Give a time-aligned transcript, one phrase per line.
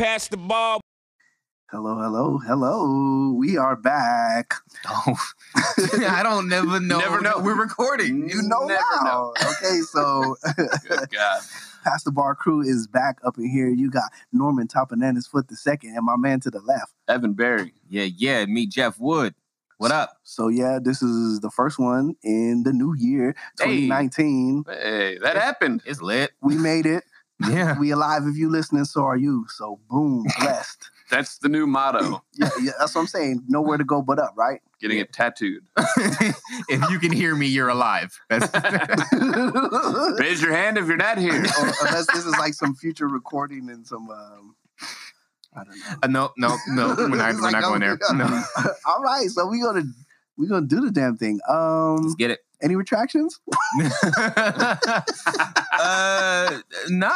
[0.00, 0.80] pass the ball.
[1.70, 3.32] Hello, hello, hello.
[3.34, 4.54] We are back.
[4.88, 5.14] Oh,
[6.08, 6.98] I don't never know.
[6.98, 7.38] Never know.
[7.38, 8.26] We're recording.
[8.30, 9.34] You know never now.
[9.36, 10.36] Okay, so
[10.88, 11.42] Good God.
[11.84, 13.68] Past the Bar crew is back up in here.
[13.68, 16.94] You got Norman Topananis foot the second, and my man to the left.
[17.06, 17.74] Evan Barry.
[17.90, 18.46] Yeah, yeah.
[18.46, 19.34] Meet Jeff Wood.
[19.76, 20.16] What up?
[20.22, 23.86] So yeah, this is the first one in the new year, Hey.
[23.86, 24.64] 2019.
[24.66, 25.82] Hey, that happened.
[25.84, 26.30] It's lit.
[26.40, 27.04] We made it.
[27.48, 27.78] Yeah.
[27.78, 29.46] We alive if you listening, so are you.
[29.48, 30.90] So boom, blessed.
[31.10, 32.22] That's the new motto.
[32.34, 33.44] yeah, yeah, that's what I'm saying.
[33.48, 34.60] Nowhere to go but up, right?
[34.80, 35.64] Getting it tattooed.
[35.76, 38.18] if you can hear me, you're alive.
[38.28, 38.46] That's
[40.20, 41.34] Raise your hand if you're not here.
[41.34, 44.54] Or unless this is like some future recording and some um
[45.54, 45.96] I don't know.
[46.02, 46.94] Uh, no, no, no.
[46.96, 47.98] We're not, we're like, not going there.
[48.08, 48.42] oh, No.
[48.86, 49.84] All right, so we're gonna
[50.36, 51.40] we're gonna do the damn thing.
[51.48, 52.40] Um Let's get it.
[52.62, 53.40] Any retractions?
[55.80, 57.10] uh, nah.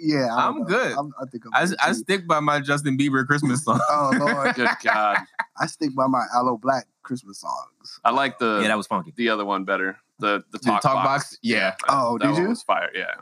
[0.00, 0.64] yeah, I I'm know.
[0.64, 0.92] good.
[0.98, 3.80] I'm, I think I'm I, I stick by my Justin Bieber Christmas song.
[3.90, 5.18] Oh Lord, Good God.
[5.58, 8.00] I stick by my Aloe Blacc Christmas songs.
[8.04, 9.12] I like the yeah, that was funky.
[9.16, 9.98] the other one better.
[10.18, 11.24] The the The talk, talk box.
[11.30, 11.38] box?
[11.42, 11.74] Yeah.
[11.88, 12.48] Oh, that did one you?
[12.50, 12.90] Was fire.
[12.94, 13.14] Yeah.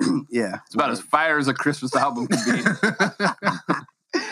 [0.30, 4.22] yeah, It's about as fire as a Christmas album can be.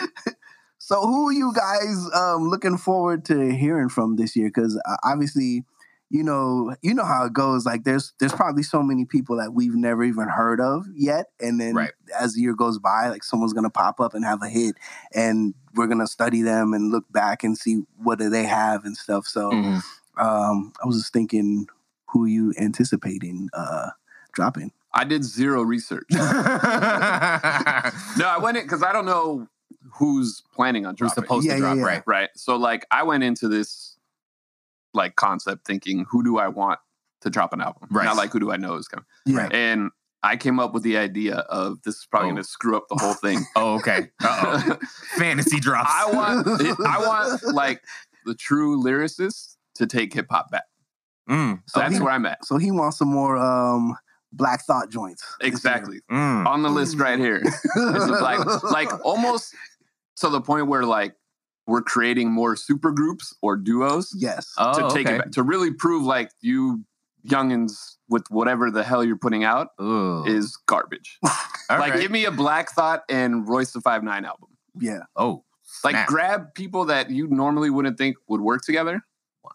[0.79, 4.47] So who are you guys um, looking forward to hearing from this year?
[4.47, 5.65] Because uh, obviously,
[6.09, 7.65] you know, you know how it goes.
[7.65, 11.59] Like there's there's probably so many people that we've never even heard of yet, and
[11.59, 11.91] then Right.
[12.17, 14.75] as the year goes by, like someone's gonna pop up and have a hit,
[15.13, 18.95] and we're gonna study them and look back and see what do they have and
[18.95, 19.25] stuff.
[19.27, 19.83] So Mhm.
[20.17, 21.67] um, I was just thinking,
[22.07, 23.89] who are you anticipating uh,
[24.31, 24.71] dropping?
[24.93, 26.07] I did zero research.
[28.17, 29.47] No, I went in because I don't know
[29.93, 31.83] who's planning on Who's supposed Yeah, to yeah, drop, yeah.
[31.83, 32.03] right?
[32.05, 32.29] right?
[32.35, 33.96] So like I went into this
[34.97, 36.79] like concept thinking, who do I want
[37.21, 37.87] to drop an album?
[37.89, 38.03] Right.
[38.05, 39.05] Not like who do I know is coming.
[39.25, 39.53] Yeah, Right.
[39.53, 39.91] And
[40.23, 42.33] I came up with the idea of this is probably Oh.
[42.33, 43.45] going to screw up the whole thing.
[43.55, 44.09] Oh, okay.
[44.21, 44.77] Uh-oh.
[45.17, 45.89] Fantasy drops.
[45.93, 46.47] I want
[46.85, 47.81] I want like
[48.25, 50.63] the true lyricist to take hip hop back.
[51.29, 52.43] Mm, So That's he- where I'm at.
[52.45, 53.95] So he wants some more um,
[54.33, 55.23] Black Thought joints.
[55.41, 56.01] Exactly.
[56.11, 56.45] mm.
[56.47, 57.41] On the list right here.
[57.75, 59.53] a black like almost
[60.17, 61.15] to the point where like
[61.67, 64.53] we're creating more super groups or duos yes.
[64.57, 65.15] Oh, to take okay.
[65.15, 66.83] it back to really prove like you
[67.27, 70.23] youngins with whatever the hell you're putting out Ooh.
[70.25, 71.19] is garbage.
[71.69, 71.99] Like right.
[71.99, 74.47] give me a Black Thought and Royce the Five Nine album.
[74.79, 74.99] yeah.
[75.17, 75.43] oh,
[75.83, 76.07] Like snap.
[76.07, 79.01] grab people that you normally wouldn't think would work together,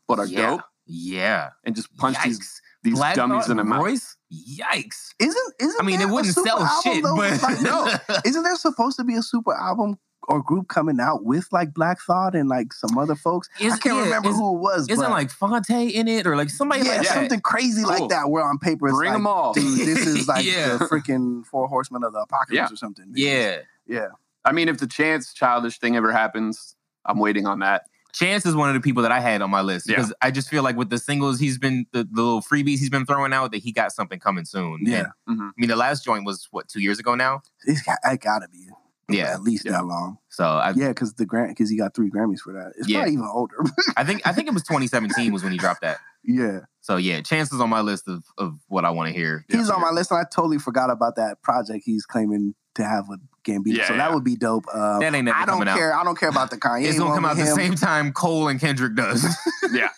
[0.06, 0.50] but are yeah.
[0.50, 1.48] dope, Yeah.
[1.64, 2.60] and just punch these Yikes.
[2.82, 3.80] these Black dummies in the mouth.
[3.84, 4.14] Royce?
[4.30, 5.14] Yikes.
[5.18, 7.16] Isn't isn't I mean, there it a wouldn't super sell album, shit, though?
[7.16, 7.90] but It's like- no,
[8.26, 12.00] isn't there supposed to be a super album or group coming out with like Black
[12.00, 13.48] Thought and like some other folks?
[13.58, 14.88] I can't yeah, remember who it was.
[14.88, 17.14] Isn't but like Phonte in it or like somebody yeah, like that?
[17.14, 17.90] something crazy Cool.
[17.90, 18.30] like that.
[18.30, 19.52] Where on paper it's Bring like, them all.
[19.52, 20.76] dude, this is like Yeah.
[20.76, 22.72] the freaking Four Horsemen of the Apocalypse Yeah.
[22.72, 23.12] or something.
[23.14, 23.58] Yeah.
[23.86, 24.08] yeah.
[24.44, 27.86] I mean, if the chance childish thing ever happens, I'm waiting on that.
[28.12, 29.96] Chance is one of the people that I had on my list Yeah.
[29.96, 32.90] because I just feel like with the singles he's been the, the little freebies he's
[32.90, 34.80] been throwing out that he got something coming soon.
[34.82, 35.06] Yeah.
[35.26, 35.48] And, Mhm.
[35.48, 37.40] I mean the last joint was what two years ago now.
[37.64, 38.68] It's got, it gotta be
[39.08, 39.32] Yeah.
[39.32, 39.72] at least Yeah.
[39.72, 40.18] that long.
[40.30, 42.72] So I Yeah, because the grant because he got three Grammys for that.
[42.78, 42.98] It's Yeah.
[43.00, 43.56] probably even older.
[43.96, 45.98] I think I think it was 2017 was when he dropped that.
[46.24, 46.60] yeah.
[46.80, 49.44] So yeah, Chance is on my list of of what I want to hear.
[49.48, 53.08] He's on my list, and I totally forgot about that project he's claiming to have
[53.08, 53.76] with Gambino.
[53.76, 53.98] Yeah, so yeah.
[53.98, 54.64] that would be dope.
[54.72, 55.76] Um, That ain't never I don't coming out.
[55.78, 55.94] care.
[55.94, 56.86] I don't care about the Kanye.
[56.86, 59.24] It's gonna come out with the same time Cole and Kendrick does.
[59.72, 59.88] Yeah.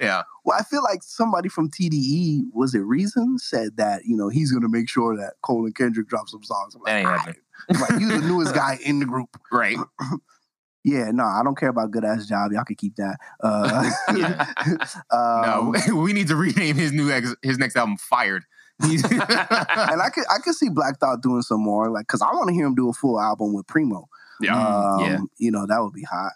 [0.00, 0.22] yeah.
[0.44, 4.52] Well, I feel like somebody from TDE was it Reason said that you know he's
[4.52, 6.74] gonna make sure that Cole and Kendrick drop some songs.
[6.74, 7.40] I'm That ain't like, happening.
[7.74, 9.36] "Alright." like you the newest guy in the group.
[9.52, 9.76] Right.
[10.84, 12.50] Yeah, no, I don't care about good ass job.
[12.52, 13.18] Y'all can keep that.
[13.42, 13.90] Uh,
[15.10, 18.44] um, no, we need to rename his new ex, his next album "Fired."
[18.82, 22.48] And I could I could see Black Thought doing some more, like because I want
[22.48, 24.08] to hear him do a full album with Primo.
[24.40, 24.56] Yeah.
[24.56, 25.18] Um, yeah.
[25.38, 26.32] you know that would be hot.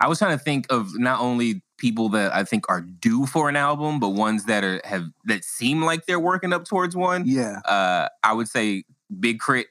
[0.00, 3.48] I was trying to think of not only people that I think are due for
[3.48, 7.24] an album, but ones that are have that seem like they're working up towards one.
[7.26, 8.84] Yeah, Uh, I would say
[9.18, 9.66] Big Crit.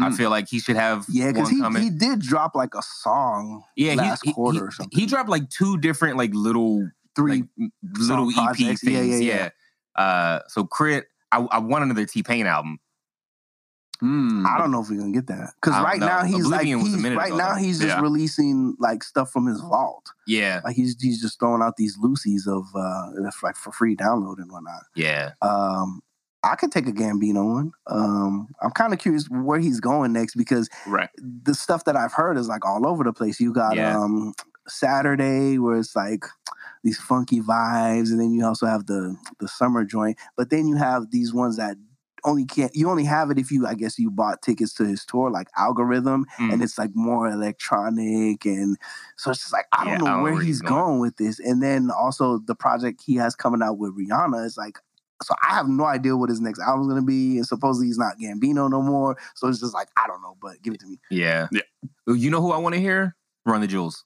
[0.00, 0.16] I Mm.
[0.16, 1.82] feel like he should have yeah, because he, coming.
[1.82, 4.96] he did drop like a song yeah, last he, he- quarter he, or something.
[4.96, 7.42] He dropped like two different like little three.
[7.58, 8.80] like little EP things.
[8.84, 9.48] Yeah, Yeah, yeah, yeah.
[9.98, 12.78] Uh, so K.R.I.T., I, I want another T Pain album.
[14.00, 14.46] Hmm.
[14.46, 16.06] I don't know if we're gonna get that because right know.
[16.06, 17.60] now he's Oblivion like he's, right ago, now though.
[17.60, 18.00] he's just Yeah.
[18.00, 20.12] releasing like stuff from his vault.
[20.26, 23.96] Yeah, Like he's he's just throwing out these Lucy's of uh that's like for free
[23.96, 24.84] download and whatnot.
[24.94, 25.32] yeah.
[25.42, 26.00] Um,
[26.44, 27.72] I could take a Gambino one.
[27.88, 31.10] Um, I'm kind of curious where he's going next because Right.
[31.18, 33.40] the stuff that I've heard is like all over the place.
[33.40, 33.98] You got Yeah.
[33.98, 34.32] um
[34.68, 36.24] Saturday where it's like
[36.84, 40.18] these funky vibes, and then you also have the the summer joint.
[40.36, 41.76] But then you have these ones that
[42.24, 45.04] only can't you only have it if you I guess you bought tickets to his
[45.04, 46.52] tour like algorithm Mm.
[46.52, 48.76] and it's like more electronic and
[49.16, 50.74] so it's just like I don't Yeah, know I don't where where he's he's going.
[50.82, 51.38] going with this.
[51.38, 54.78] And then also the project he has coming out with Rihanna is like
[55.22, 58.18] so I have no idea what his next album's gonna be, and supposedly he's not
[58.18, 59.16] Gambino no more.
[59.36, 60.98] So it's just like I don't know, but give it to me.
[61.10, 61.46] Yeah.
[61.52, 61.62] Yeah.
[62.08, 63.14] You know who I want to hear?
[63.46, 64.04] Run the Jewels.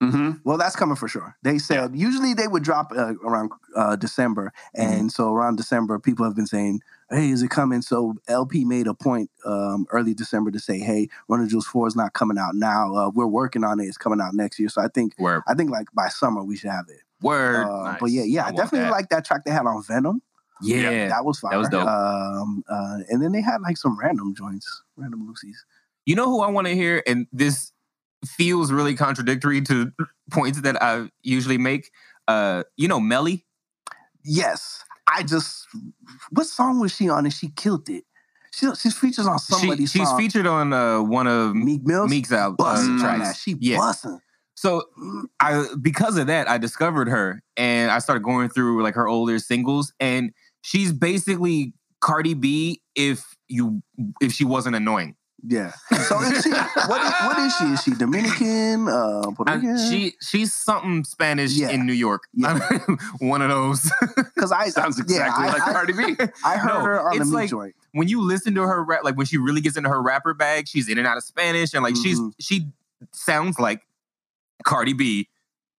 [0.00, 1.36] Hmm Well, that's coming for sure.
[1.42, 4.92] They said usually they would drop uh, around uh, December, Mm-hmm.
[4.92, 8.86] and so around December, people have been saying, "Hey, is it coming?" So El-P made
[8.86, 12.38] a point um, early December to say, "Hey, Run the Jewels Four is not coming
[12.38, 12.94] out now.
[12.94, 13.86] Uh, we're working on it.
[13.86, 15.42] It's coming out next year." So I think Word.
[15.48, 17.00] I think like by summer we should have it.
[17.20, 17.64] Word.
[17.66, 20.22] Uh, But yeah, yeah, I I definitely like that track they had on Venom.
[20.62, 21.08] yeah.
[21.08, 21.50] that was fire.
[21.52, 21.88] that was dope.
[21.88, 25.64] Um, uh, and then they had like some random joints, random Lucy's.
[26.06, 27.02] You know who I want to hear?
[27.06, 27.72] And this
[28.26, 29.92] feels really contradictory to
[30.30, 31.90] points that I usually make.
[32.26, 33.46] Uh, you know, Melly.
[34.24, 35.66] Yes, I just
[36.30, 37.24] what song was she on?
[37.24, 38.04] And she killed it.
[38.52, 40.18] She she's features on She, somebody's she's song.
[40.18, 42.10] featured on uh, one of Meek Mills.
[42.10, 43.40] Meek's out uh, tracks.
[43.40, 43.76] She Yeah.
[43.78, 44.20] busting.
[44.54, 44.82] So
[45.38, 49.38] I because of that, I discovered her and I started going through like her older
[49.38, 50.32] singles, and
[50.62, 53.82] she's basically Cardi B if you
[54.20, 55.14] if she wasn't annoying.
[55.44, 55.72] Yeah.
[56.08, 56.50] So is she?
[56.50, 57.64] What is, what is she?
[57.66, 58.88] Is she Dominican?
[58.88, 61.70] Uh, Puerto I- she she's something Spanish Yeah.
[61.70, 62.24] in New York.
[62.34, 62.58] Yeah.
[63.20, 63.88] one of those.
[64.16, 66.16] because I Sounds yeah, exactly I, like I, Cardi B.
[66.44, 67.74] I heard No, her on the it's Meek like- joint.
[67.92, 70.66] when you listen to her rap, like when she really gets into her rapper bag,
[70.66, 72.32] she's in and out of Spanish, and like she's Mhm.
[72.40, 72.66] she
[73.12, 73.82] sounds like
[74.64, 75.28] Cardi B,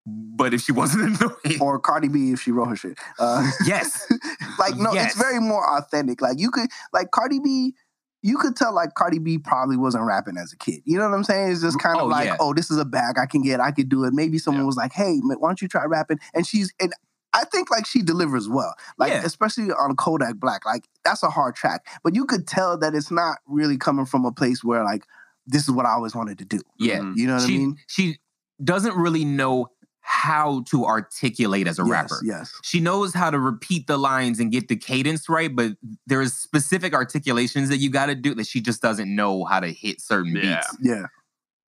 [0.06, 2.98] but if she wasn't annoying, Or Cardi B if she wrote her shit.
[3.20, 4.10] Uh, yes,
[4.58, 5.12] like no, Yes.
[5.12, 6.22] it's very more authentic.
[6.22, 7.76] Like you could like Cardi B.
[8.22, 10.82] You could tell like Cardi B probably wasn't rapping as a kid.
[10.86, 11.52] You know what I'm saying?
[11.52, 12.38] It's just mm, kind of Oh, like, yeah.
[12.40, 13.60] oh, this is a bag I can get.
[13.60, 14.14] I could do it.
[14.14, 14.68] Maybe someone Yeah.
[14.68, 16.20] was like, hey, why don't you try rapping?
[16.34, 16.92] And she's and
[17.34, 18.74] I think like she delivers well.
[18.98, 19.22] Like Yeah.
[19.24, 20.66] especially on Kodak Black.
[20.66, 24.26] Like that's a hard track, but you could tell that it's not really coming from
[24.26, 25.04] a place where like
[25.48, 26.60] this is what I always wanted to do.
[26.78, 27.02] yeah.
[27.16, 27.78] You know what she I mean?
[27.88, 28.18] she
[28.64, 29.70] doesn't really know
[30.02, 32.20] how to articulate as a yes, rapper.
[32.24, 32.52] Yes.
[32.64, 35.74] She knows how to repeat the lines and get the cadence right, but
[36.08, 39.68] there's specific articulations that you got to do that she just doesn't know how to
[39.68, 40.62] hit certain Yeah.
[40.62, 40.78] beats.
[40.82, 41.06] Yeah.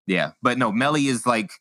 [0.08, 1.52] Yeah, but no, Melly is like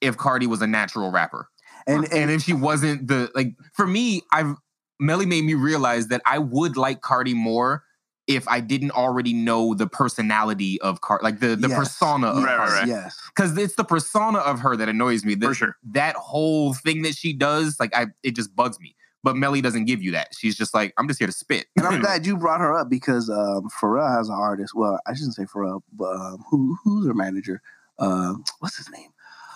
[0.00, 1.48] if Cardi was a natural rapper.
[1.86, 4.56] And and, and, if she wasn't the like for me, I've
[4.98, 7.84] Melly made me realize that I would like Cardi more
[8.26, 11.78] if I didn't already know the personality of Cardi, like the the Yes.
[11.78, 12.72] persona of Right, right, Cardi.
[12.74, 12.88] right.
[12.88, 13.20] yes.
[13.34, 15.34] Because it's the persona of her that annoys me.
[15.36, 15.76] The- For sure.
[15.84, 18.94] That whole thing that she does, like I, it just bugs me.
[19.22, 20.28] But Melly doesn't give you that.
[20.38, 21.66] She's just like, I'm just here to spit.
[21.76, 24.72] And I'm glad you brought her up because um, Pharrell has an artist.
[24.74, 27.60] Well, I shouldn't say Pharrell, but um, who who's her manager?
[27.98, 29.10] Uh, what's his name?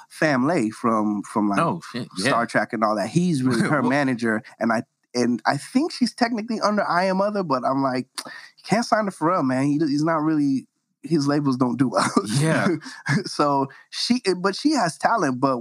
[0.08, 2.24] Fam Lay from from like oh shit, yeah.
[2.30, 3.08] Star Trak and all that.
[3.10, 4.82] He's really her Well- manager, and I
[5.14, 9.04] and I think she's technically under I Am Other, but I'm like, you can't sign
[9.06, 9.64] to Pharrell, man.
[9.64, 10.66] He, he's not really
[11.02, 12.10] his labels don't do well.
[12.38, 12.68] Yeah.
[13.24, 15.58] so she, but she has talent, but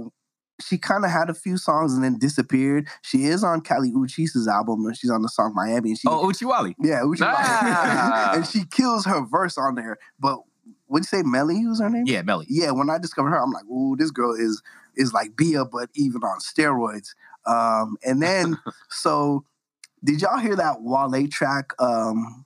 [0.60, 2.86] she kind of had a few songs and then disappeared.
[3.00, 5.90] She is on Kali Uchis's album, and she's on the song Miami.
[5.90, 6.74] And she, Oh, Uchiwali.
[6.78, 8.32] yeah, Uchi Ah.
[8.36, 9.96] and she kills her verse on there.
[10.18, 10.40] But
[10.88, 12.04] would you say Melly was her name?
[12.06, 12.44] Yeah, Melly.
[12.50, 14.60] yeah, when I discovered her, I'm like, ooh, this girl is
[14.96, 17.14] is like Bia, but even on steroids.
[17.46, 18.58] Um, and then
[18.90, 19.44] so
[20.04, 22.44] did y'all hear that Wale track, um,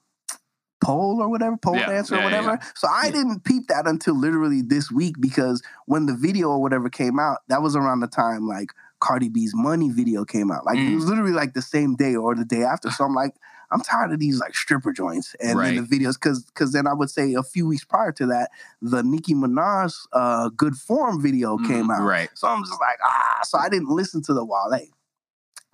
[0.85, 2.59] pole or whatever, pole Yeah, dancer or yeah, yeah, whatever?
[2.75, 3.13] So I Yeah.
[3.13, 7.39] didn't peep that until literally this week because when the video or whatever came out,
[7.49, 10.65] that was around the time like Cardi B's money video came out.
[10.67, 10.95] Like it Mm.
[10.97, 12.91] was literally like the same day or the day after.
[12.91, 13.35] So I'm like,
[13.71, 16.93] I'm tired of these like stripper joints and then the videos because because then I
[16.95, 18.51] would say a few weeks prior to that,
[18.83, 22.03] the Nicki Minaj uh, Good Form video Mm, came out.
[22.05, 22.31] Right.
[22.35, 24.81] So I'm just like, ah, so I didn't listen to the Wale.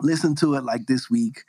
[0.00, 1.44] Listen to it like this week.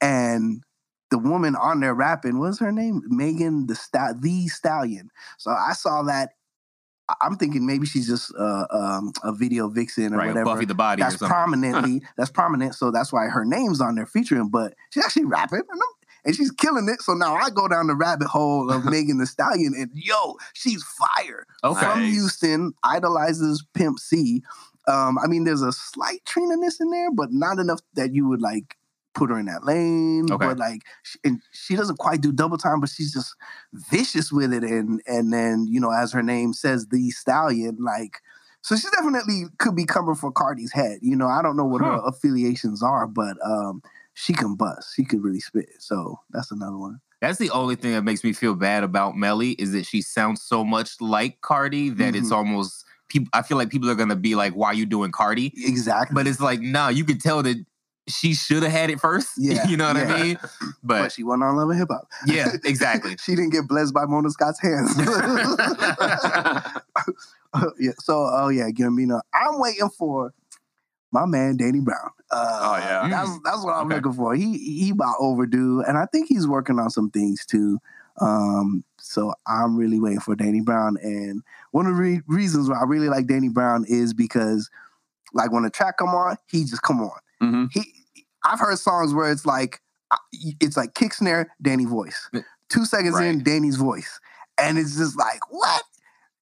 [0.00, 0.62] And
[1.10, 3.02] the woman on there rapping, what's her name?
[3.06, 5.10] Megan the Sta- the Stallion.
[5.38, 6.30] So I saw that.
[7.20, 10.26] I'm thinking maybe she's just uh, um, a video vixen or Right.
[10.28, 10.46] whatever.
[10.46, 14.48] Buffy the Body that's prominently that's prominent, so that's why her name's on there featuring.
[14.48, 17.00] But she's actually rapping, and, I'm- and she's killing it.
[17.02, 20.82] So now I go down the rabbit hole of Megan Thee Stallion, and yo, she's
[20.82, 21.80] fire okay.
[21.80, 24.42] from Houston, idolizes Pimp C.
[24.88, 28.40] Um, I mean, there's a slight Trina-ness in there, but not enough that you would
[28.42, 28.76] like
[29.16, 30.30] put her in that lane.
[30.30, 30.46] Okay.
[30.46, 30.82] But like,
[31.24, 33.34] and she doesn't quite do double time, but she's just
[33.72, 34.62] vicious with it.
[34.62, 38.20] And and then you know, as her name says, the stallion, like.
[38.62, 40.98] So she definitely could be coming for Cardi's head.
[41.00, 43.80] You know, I don't know what her affiliations are, but um,
[44.14, 44.92] she can bust.
[44.96, 45.68] She could really spit.
[45.78, 47.00] So that's another one.
[47.20, 50.42] That's the only thing that makes me feel bad about Melly is that she sounds
[50.42, 52.36] so much like Cardi that it's Mhm.
[52.36, 53.28] almost people.
[53.32, 56.14] I feel like people are gonna be like, "Why are you doing Cardi?" Exactly.
[56.14, 57.64] But it's like, nah, you could tell that
[58.08, 59.30] she should have had it first.
[59.38, 60.14] Yeah, you know what yeah.
[60.14, 60.38] I mean?
[60.82, 62.08] But, But she went on Love and Hip Hop.
[62.26, 63.16] yeah, exactly.
[63.18, 64.94] she didn't get blessed by Mona Scott's hands.
[67.78, 67.92] yeah.
[67.98, 69.20] So, oh yeah, Gambino.
[69.34, 70.32] I'm waiting for
[71.12, 72.10] my man Danny Brown.
[72.30, 73.08] Uh, Oh, yeah.
[73.08, 73.96] that's that's what I'm Okay.
[73.96, 74.34] looking for.
[74.34, 77.78] He he about overdue, and I think he's working on some things too.
[78.20, 82.78] Um, so I'm really waiting for Danny Brown, and one of the re- reasons why
[82.80, 84.70] I really like Danny Brown is because,
[85.34, 87.10] like, when a track come on, he just come on.
[87.42, 87.68] Mhm.
[87.72, 87.92] He,
[88.44, 90.16] I've heard songs where it's like, uh,
[90.60, 92.28] it's like kick snare, Danny voice.
[92.68, 94.18] Two seconds in, Danny's voice,
[94.60, 95.82] and it's just like what.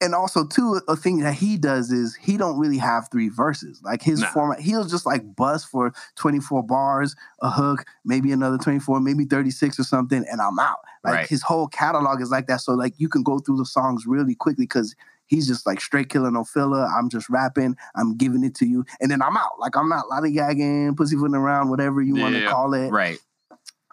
[0.01, 3.81] And also, too, a thing that he does is he don't really have three verses.
[3.83, 4.27] Like his Nah.
[4.33, 9.79] format, he'll just like bust for 24 bars, a hook, maybe another 24, maybe 36
[9.79, 10.81] or something, and I'm out.
[11.05, 11.29] Like Right.
[11.29, 12.61] his whole catalog is like that.
[12.61, 14.95] So like you can go through the songs really quickly because
[15.27, 16.87] he's just like straight killer, no filler.
[16.87, 19.59] I'm just rapping, I'm giving it to you, and then I'm out.
[19.59, 22.89] Like I'm not lollygagging, pussyfooting around, whatever you want to call it.
[22.89, 23.19] Right.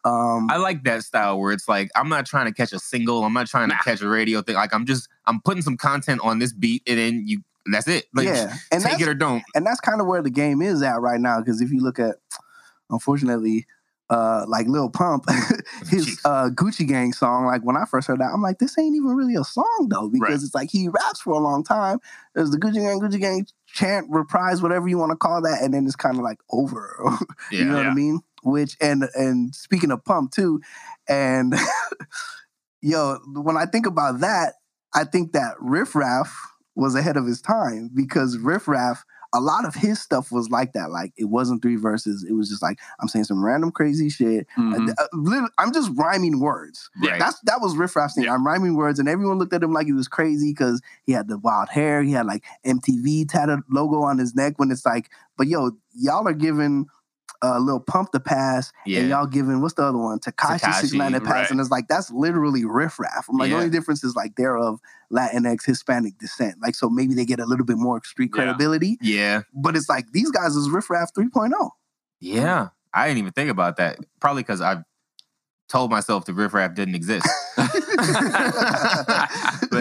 [0.04, 3.24] Um, I like that style where it's like I'm not trying to catch a single,
[3.24, 4.56] I'm not trying to catch a radio thing.
[4.56, 8.06] Like I'm just I'm putting some content on this beat and then you that's it.
[8.14, 9.44] Like yeah, and take it or don't.
[9.54, 11.40] and that's kind of where the game is at right now.
[11.40, 12.16] Because if you look at,
[12.90, 13.68] unfortunately,
[14.12, 15.26] uh, like Lil Pump,
[15.90, 18.96] his uh, Gucci Gang song, like when I first heard that, I'm like, this ain't
[18.96, 20.44] even really a song though, because Right.
[20.44, 22.00] it's like he raps for a long time.
[22.36, 25.74] There's the Gucci Gang, Gucci Gang chant, reprise, whatever you want to call that, and
[25.74, 26.96] then it's kind of like over.
[27.52, 27.60] Yeah.
[27.60, 28.20] you know what I mean?
[28.44, 30.62] Which and and speaking of Pump too,
[31.08, 31.54] and
[32.82, 34.54] yo, when I think about that,
[34.94, 36.36] I think that Riff Raff
[36.76, 39.04] was ahead of his time because Riff Raff,
[39.34, 40.92] a lot of his stuff was like that.
[40.92, 42.26] Like it wasn't three verses.
[42.28, 44.48] It was just like I'm saying some random crazy shit.
[44.58, 44.94] Mhm.
[44.98, 46.90] Uh, I'm just rhyming words.
[47.02, 47.20] Right.
[47.20, 48.26] That's that was Riff thing.
[48.26, 48.34] Yeah.
[48.34, 51.28] I'm rhyming words, and everyone looked at him like he was crazy because he had
[51.28, 52.04] the wild hair.
[52.04, 54.54] He had like MTV tatted logo on his neck.
[54.58, 56.88] When it's like, but yo, y'all are giving
[57.42, 59.00] a little pump the pass, Yeah.
[59.00, 60.20] and y'all giving what's the other one?
[60.20, 61.52] Tekashi six nine the pass, right.
[61.52, 63.28] and it's like that's literally Riff Raff.
[63.30, 64.80] I'm like, the only difference is like they're of
[65.12, 66.56] Latinx Hispanic descent.
[66.62, 68.98] Like, so maybe they get a little bit more street credibility.
[69.02, 69.42] Yeah.
[69.54, 71.22] But it's like these guys is Riff Raff oh.
[71.22, 71.72] 3.0.
[72.20, 72.70] Yeah.
[72.94, 74.00] I didn't even think about that.
[74.20, 74.84] Probably because I
[75.70, 77.26] told myself the riff raff didn't exist.
[77.58, 77.68] but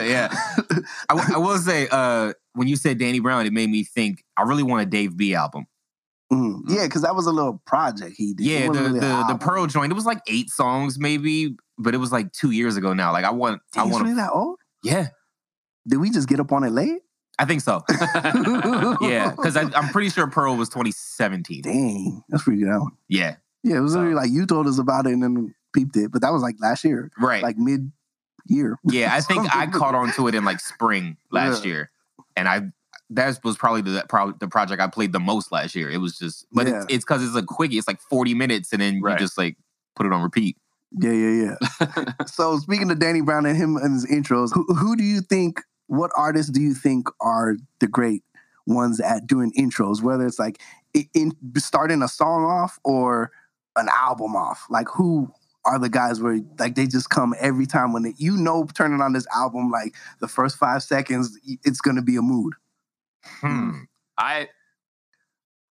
[0.05, 0.29] yeah.
[1.09, 4.25] I, w- I will say, uh, when you said Danny Brown, it made me think
[4.37, 5.67] I really want a Dave B album.
[6.33, 6.61] Mm.
[6.69, 8.47] Yeah, because that was a little project he did.
[8.47, 9.39] Yeah, the really the, the.
[9.41, 9.91] Pearl joint.
[9.91, 13.13] It was like eight songs, maybe, but it was like two years ago now.
[13.13, 14.05] Like I want, Damn, I want.
[14.05, 14.59] really that old?
[14.85, 15.09] Yeah,
[15.89, 17.01] Did we just get up on it late?
[17.39, 17.83] I think so.
[19.01, 21.63] yeah, because I'm pretty sure Pearl was 2017.
[21.63, 22.69] Dang, that's pretty good.
[22.71, 22.97] album.
[23.09, 26.13] Yeah, Yeah, it was So- like you told us about it and then peeped it,
[26.13, 27.43] but that was like last year, right.
[27.43, 27.91] like mid
[28.47, 28.79] year.
[28.85, 31.73] yeah, I think I caught on to it in like spring last Yeah.
[31.73, 31.91] year,
[32.37, 32.63] and I
[33.11, 35.91] that was probably the pro- the project I played the most last year.
[35.91, 36.77] It was just, but Yeah.
[36.83, 37.77] it's it's because it's a quickie.
[37.79, 39.13] It's like 40 minutes, and then Right.
[39.21, 39.57] you just like
[39.97, 40.57] put it on repeat.
[40.93, 42.13] Yeah, yeah, yeah.
[42.27, 45.61] so speaking of Danny Brown and him and his intros, who, who do you think?
[45.87, 48.23] What artists do you think are the great
[48.67, 50.03] ones at doing intros?
[50.03, 50.61] Whether it's like
[50.95, 53.31] in, in starting a song off or
[53.77, 54.67] an album off.
[54.71, 55.33] Like who
[55.65, 59.01] are the guys where like they just come every time when they, you know turning
[59.01, 62.55] on this album like the first five seconds it's gonna be a mood.
[63.25, 63.71] Hmm.
[64.19, 64.49] I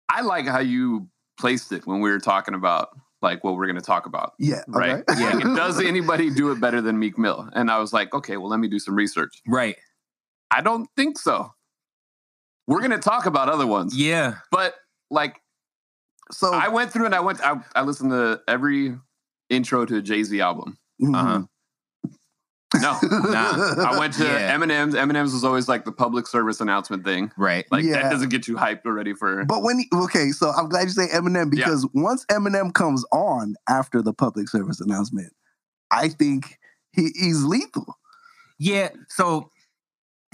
[0.09, 1.07] I like how you
[1.39, 2.89] placed it when we were talking about
[3.21, 4.33] like what we're going to talk about.
[4.39, 4.61] Yeah.
[4.67, 5.03] Right.
[5.09, 5.33] okay.
[5.33, 7.49] Like, does anybody do it better than Meek Mill?
[7.53, 9.41] And I was like, okay, well, let me do some research.
[9.47, 9.75] Right.
[10.51, 11.51] I don't think so.
[12.67, 14.35] We're going to talk about other ones, Yeah.
[14.51, 14.75] but
[15.09, 15.39] like
[16.31, 18.95] So I went through and I went, I, I listened to every
[19.49, 20.77] intro to a Jay Z album.
[21.01, 21.15] mhm.
[21.15, 21.41] Uh-huh.
[22.73, 23.75] No, Nah.
[23.85, 24.55] I went to Yeah.
[24.57, 24.95] Eminem's.
[24.95, 27.31] Eminem's was always like the public service announcement thing.
[27.37, 27.65] Right.
[27.71, 28.01] Like Yeah.
[28.01, 29.45] that doesn't get you hyped already for.
[29.45, 31.65] But when okay, so I'm glad you say Eminem Yeah.
[31.65, 35.31] because once Eminem comes on after the public service announcement,
[35.91, 36.57] I think
[36.91, 37.97] he, he's lethal.
[38.59, 38.89] Yeah.
[39.09, 39.51] So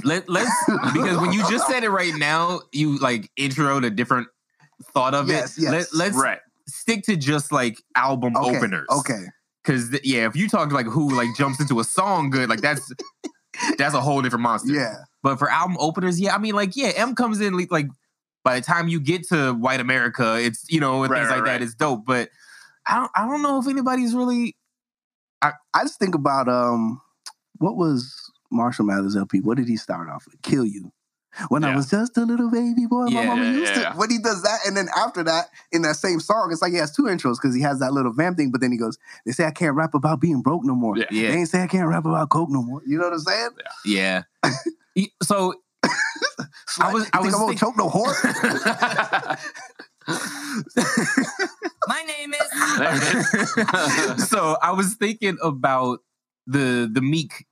[0.04, 0.50] let let's
[0.94, 4.28] because when you just said it right now, you like introed a different
[4.94, 5.64] thought of Yes, it.
[5.64, 5.72] yes.
[5.72, 6.40] Let, let's right.
[6.68, 8.88] stick to just like album Okay, openers.
[8.90, 9.26] Okay.
[9.64, 12.92] Because yeah, if you talk like who like jumps into a song good, like that's
[13.78, 14.72] that's a whole different monster.
[14.74, 14.96] Yeah.
[15.24, 17.88] But for album openers, yeah, I mean like yeah, Em comes in like- like
[18.44, 21.36] by the time you get to White America, it's you know and Right, things right,
[21.38, 21.60] like right.
[21.60, 22.06] that, it's dope.
[22.06, 22.30] But
[22.88, 24.56] I don't I don't know if anybody's really
[25.44, 25.52] I
[25.84, 27.00] just think about um
[27.60, 28.16] what was
[28.52, 29.40] Marshall Mathers LP?
[29.42, 30.42] What did he start off with?
[30.42, 30.92] Kill you.
[31.50, 33.92] When I was just a little baby boy, my mama yeah, used yeah.
[33.92, 33.98] to.
[33.98, 36.78] When he does that, and then after that, in that same song, it's like he
[36.78, 39.32] has two intros because he has that little vamp thing, but then he goes, They
[39.32, 40.98] say I can't rap about being broke no more.
[40.98, 41.06] Yeah.
[41.10, 42.82] They ain't say I can't rap about coke no more.
[42.86, 43.50] You know what I'm saying?
[43.86, 44.24] yeah.
[45.24, 45.54] So
[46.80, 48.14] I was- I think was I'm gonna think- choke no whore.
[51.88, 54.28] My name is.
[54.30, 56.00] so I was thinking about
[56.48, 57.46] the the Meek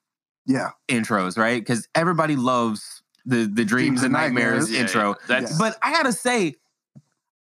[0.46, 0.70] Yeah.
[0.88, 1.62] intros, right?
[1.62, 5.10] Because everybody loves the the dreams, and nightmares, Yeah, intro.
[5.10, 5.26] yeah.
[5.28, 6.56] That's But I gotta say,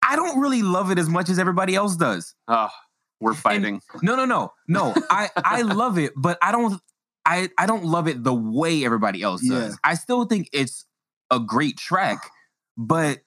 [0.07, 2.35] I don't really love it as much as everybody else does.
[2.47, 2.69] oh,
[3.19, 3.81] we're fighting.
[4.01, 4.93] No, no, no, no.
[5.09, 6.81] I I love it, but I don't.
[7.25, 9.71] I I don't love it the way everybody else does.
[9.71, 9.75] Yeah.
[9.83, 10.85] I still think it's
[11.31, 12.29] a great track,
[12.77, 13.21] but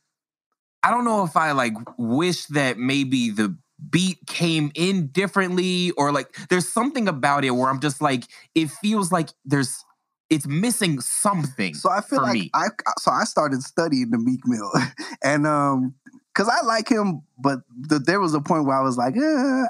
[0.82, 3.56] I don't know if I like wish that maybe the
[3.90, 8.24] beat came in differently or like there's something about it where I'm just like
[8.54, 9.82] it feels like there's
[10.30, 11.74] it's missing something.
[11.74, 12.50] So I feel like me.
[12.54, 12.68] I
[12.98, 14.70] so I started studying the Meek Mill,
[15.24, 15.94] and um,
[16.34, 19.64] cause I like him, but the, there was a point where I was like, eh,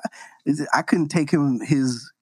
[0.46, 2.12] it, I couldn't take him his.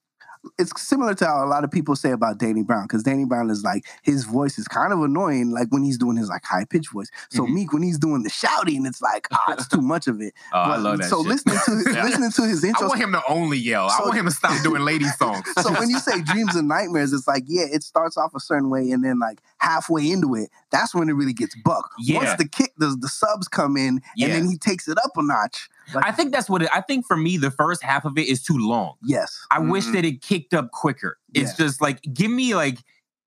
[0.58, 3.50] It's similar to how a lot of people say about Danny Brown, because Danny Brown
[3.50, 6.64] is like his voice is kind of annoying, like when he's doing his like high
[6.64, 7.10] pitched voice.
[7.30, 7.54] So Mhm.
[7.54, 10.34] Meek, when he's doing the shouting, it's like ah, it's too much of it.
[10.52, 11.26] Oh, I love that So shit.
[11.28, 12.04] listening to Yeah.
[12.04, 13.88] listening to his intro, I want him to only yell.
[13.88, 15.46] I want him to stop doing lady songs.
[15.60, 18.70] so when you say dreams and nightmares, it's like, yeah, it starts off a certain
[18.70, 21.90] way, and then like halfway into it, that's when it really gets buck.
[21.98, 22.18] Yeah.
[22.18, 24.26] Once the kick, the, the subs come in, Yeah.
[24.26, 25.68] and then he takes it up a notch.
[25.92, 28.28] Like, I think that's what it, I think for me the first half of it
[28.28, 28.94] is too long.
[29.02, 29.92] yes, I wish Mhm.
[29.94, 31.18] that it kicked up quicker.
[31.34, 31.66] It's Yeah.
[31.66, 32.78] just like give me like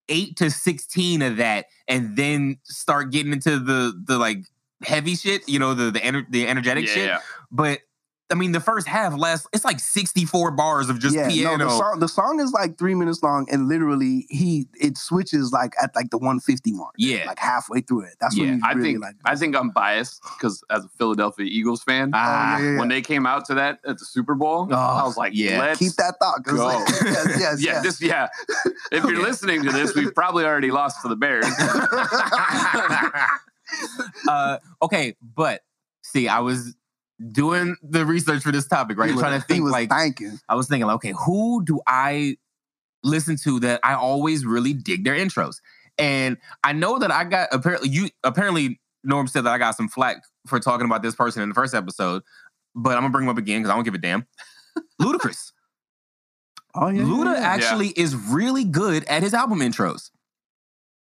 [0.09, 4.45] eight to sixteen of that, and then start getting into the the like
[4.83, 5.47] heavy shit.
[5.49, 7.05] You know, the the ener- the energetic yeah, shit.
[7.07, 7.19] yeah.
[7.51, 7.81] But
[8.29, 9.47] I mean, the first half lasts.
[9.53, 11.29] It's like sixty four bars of just yeah.
[11.29, 11.57] piano.
[11.57, 15.53] No, the song the song is like three minutes long, and literally he it switches
[15.53, 16.93] like at like the one fifty mark.
[16.97, 17.23] Yeah.
[17.25, 18.15] like halfway through it.
[18.19, 19.15] That's Yeah, when I really think like.
[19.23, 23.01] I think I'm biased because as a Philadelphia Eagles fan, Oh, yeah, yeah, when they
[23.01, 25.59] came out to that at the Super Bowl, Oh, I was like, yeah.
[25.59, 26.43] let's Keep that thought.
[26.43, 26.65] 'cause, go.
[26.65, 27.83] like, yes, yes, yeah, yes.
[27.83, 28.27] this yeah.
[28.91, 29.21] If you're Okay.
[29.21, 31.45] listening to this, we've probably already lost to the Bears.
[34.27, 35.61] uh, okay, but
[36.03, 36.75] see, I was
[37.31, 39.11] doing the research for this topic, right?
[39.11, 40.39] Was- Trying to think was like thanking.
[40.49, 42.37] I was thinking, like, okay, who do I
[43.03, 45.57] listen to that I always really dig their intros?
[45.97, 49.87] And I know that I got apparently you apparently Norm said that I got some
[49.87, 52.21] flack for talking about this person in the first episode,
[52.75, 54.27] but I'm gonna bring him up again because I don't give a damn.
[55.01, 55.51] Ludacris.
[56.75, 57.47] Oh yeah, Luda yeah, yeah.
[57.47, 60.11] actually is really good at his album intros.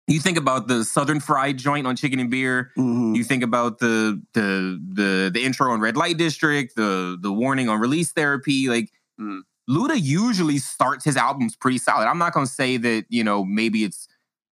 [0.06, 2.72] You think about the Southern Fried joint on Chicken and Beer.
[2.76, 3.16] Mhm.
[3.16, 7.68] You think about the the the the intro on Red Light District, the the warning
[7.68, 8.68] on Release Therapy.
[8.68, 8.90] Like
[9.20, 9.40] Mm.
[9.70, 12.06] Luda usually starts his albums pretty solid.
[12.06, 14.08] I'm not gonna say that you know maybe it's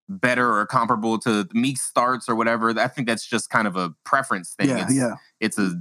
[0.08, 2.70] better or comparable to Meek starts or whatever.
[2.78, 4.68] I think that's just kind of a preference thing.
[4.68, 5.14] yeah, it's, yeah.
[5.40, 5.80] it's a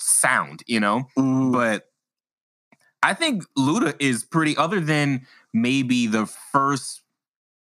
[0.00, 1.06] sound, you know.
[1.16, 1.52] Mhm.
[1.52, 1.90] But
[3.04, 4.56] I think Luda is pretty.
[4.56, 7.02] Other than maybe the first,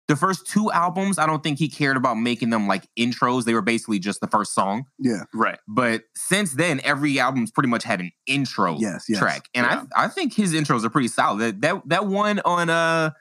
[0.09, 3.45] the first two albums, I don't think he cared about making them like intros.
[3.45, 4.85] They were basically just the first song.
[4.99, 5.59] yeah, right.
[5.67, 9.19] But since then, every album's pretty much had an intro yes, yes.
[9.19, 9.83] track, and Yeah.
[9.95, 11.39] I I think his intros are pretty solid.
[11.39, 13.11] That that that one on uh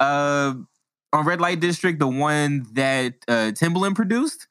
[0.00, 0.54] uh
[1.12, 4.48] on Red Light District, the one that uh Timbaland produced,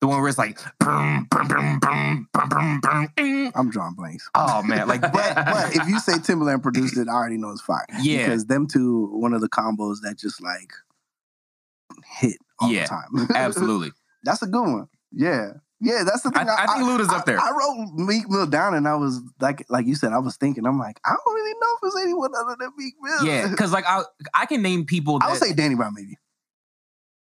[0.00, 0.58] the one where it's like.
[0.80, 2.48] "Brum, brum, brum, brum, brum,
[2.80, 3.52] brum, brum.
[3.54, 4.28] I'm drawing blanks.
[4.34, 7.60] Oh man, like But but if you say Timbaland produced it, I already know it's
[7.60, 7.84] fire.
[8.00, 8.24] Yeah.
[8.26, 10.72] Because them two, one of the combos that just like
[12.04, 13.26] hit all Yeah, the time.
[13.34, 13.90] Absolutely.
[14.24, 14.86] that's a good one.
[15.12, 15.52] Yeah.
[15.80, 16.48] Yeah, that's the I, thing.
[16.48, 17.38] I think Luda's up there.
[17.40, 20.66] I, wrote Meek Mill down and I was like like you said, I was thinking,
[20.66, 23.24] I'm like, I don't really know if there's anyone other than Meek Mill.
[23.24, 24.02] yeah, because like I
[24.34, 25.20] I can name people.
[25.20, 26.16] That, I would say Danny Brown maybe.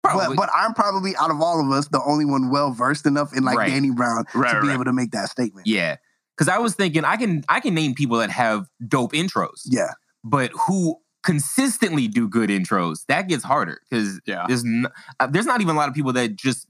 [0.03, 3.05] probably, But but I'm probably out of all of us the only one well versed
[3.05, 3.69] enough in like Right.
[3.69, 4.73] Danny Brown Right, to be right.
[4.73, 5.67] able to make that statement.
[5.67, 5.97] yeah,
[6.35, 9.91] because I was thinking I can I can name people that have dope intros, Yeah.
[10.23, 13.05] but who consistently do good intros.
[13.07, 14.45] That gets harder because Yeah.
[14.47, 14.87] there's n-
[15.19, 16.67] uh, there's not even a lot of people that just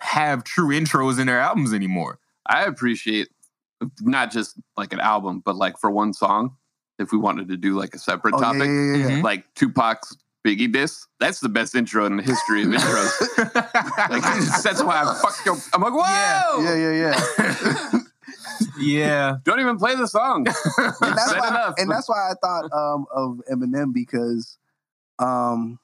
[0.00, 2.18] have true intros in their albums anymore.
[2.48, 3.28] I appreciate
[4.00, 6.56] not just like an album, but like for one song,
[6.98, 9.10] if we wanted to do like a separate Oh, yeah, topic, yeah, yeah, yeah.
[9.20, 9.22] Mhm.
[9.22, 13.12] like Tupac's Biggie Diss, that's the best intro in the history of intros.
[14.10, 14.22] like
[14.64, 15.56] that's why I fucked your.
[15.72, 16.62] I'm like, whoa!
[16.64, 17.20] Yeah, yeah, yeah.
[17.92, 18.00] yeah,
[19.44, 20.46] Don't even play the song.
[20.46, 20.54] and
[21.16, 21.74] that's why, enough.
[21.78, 24.58] and that's why I thought um, of Eminem because
[25.18, 25.78] um,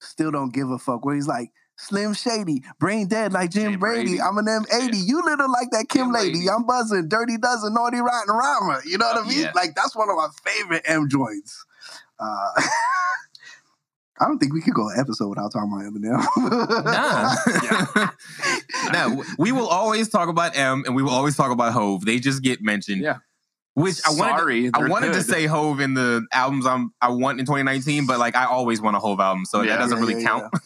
[0.00, 1.04] still don't give a fuck.
[1.04, 4.16] Where he's like Slim Shady, brain dead like Jim Jim Brady.
[4.16, 4.20] Brady.
[4.20, 5.06] I'm an M80.
[5.06, 6.34] You little like that Kim, Kim lady.
[6.38, 6.50] lady.
[6.50, 8.80] I'm buzzing, dirty dozen, naughty rotten rhymer.
[8.84, 9.40] You know what Oh, I mean?
[9.40, 9.52] yeah.
[9.54, 11.64] Like that's one of my favorite Em joints.
[12.18, 12.48] Uh,
[14.20, 16.20] I don't think we could go an episode without talking about Eminem.
[16.84, 18.10] nah,
[18.92, 19.24] no.
[19.38, 22.04] We will always talk about Em, and we will always talk about Hove.
[22.04, 23.02] They just get mentioned.
[23.02, 23.18] Yeah.
[23.74, 24.32] Which I wanted.
[24.32, 27.46] to- Sorry, I they're wanted to say Hove in the albums I'm I want in
[27.46, 29.76] 2019, but like I always want a Hove album, so Yeah.
[29.76, 30.44] that doesn't Yeah, really yeah, count.
[30.52, 30.60] Yeah.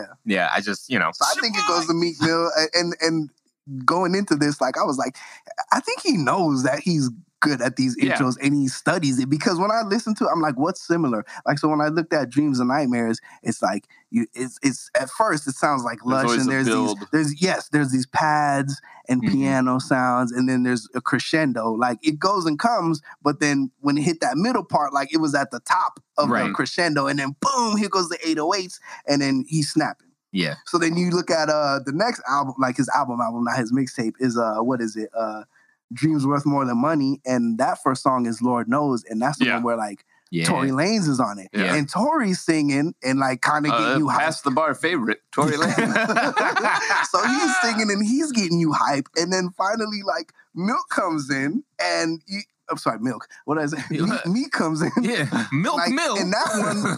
[0.00, 0.06] yeah.
[0.24, 1.10] Yeah, I just you know.
[1.14, 3.30] So I think it goes to Meek Mill, and and
[3.84, 5.16] going into this, like I was like,
[5.72, 7.10] I think he knows that he's
[7.44, 8.16] good at these Yeah.
[8.16, 11.24] intros and he studies it because when I listen to it, I'm like, what's similar?
[11.46, 15.10] Like so when I looked at Dreams and Nightmares, it's like you it's it's at
[15.10, 19.22] first it sounds like lush always and there's these there's yes, there's these pads and
[19.22, 19.32] Mhm.
[19.32, 21.72] piano sounds, and then there's a crescendo.
[21.72, 25.18] Like it goes and comes, but then when it hit that middle part, like it
[25.18, 29.20] was at the top of the crescendo, and then boom, here goes the 808s, and
[29.20, 30.08] then he's snapping.
[30.32, 30.54] Yeah.
[30.66, 33.72] So then you look at uh the next album, like his album album, not his
[33.72, 35.10] mixtape, is uh what is it?
[35.16, 35.44] Uh
[35.92, 37.20] Dreams Worth More Than Money.
[37.24, 39.04] And that first song is Lord Knows.
[39.08, 39.54] And that's the Yeah.
[39.54, 40.46] one where like Yeah.
[40.46, 41.48] Tory Lanez is on it.
[41.52, 41.74] Yeah.
[41.74, 44.18] And Tory's singing and like kind of Uh, getting you hyped.
[44.18, 45.74] past the bar favorite, Tory Lane.
[47.10, 49.08] so he's singing and he's getting you hype.
[49.16, 53.26] And then finally, like Milk comes in and you I'm sorry, Milk.
[53.44, 53.80] What is it?
[53.90, 54.90] Me, me comes in.
[55.02, 55.26] Yeah.
[55.52, 56.18] Milk, Like, milk.
[56.18, 56.48] and that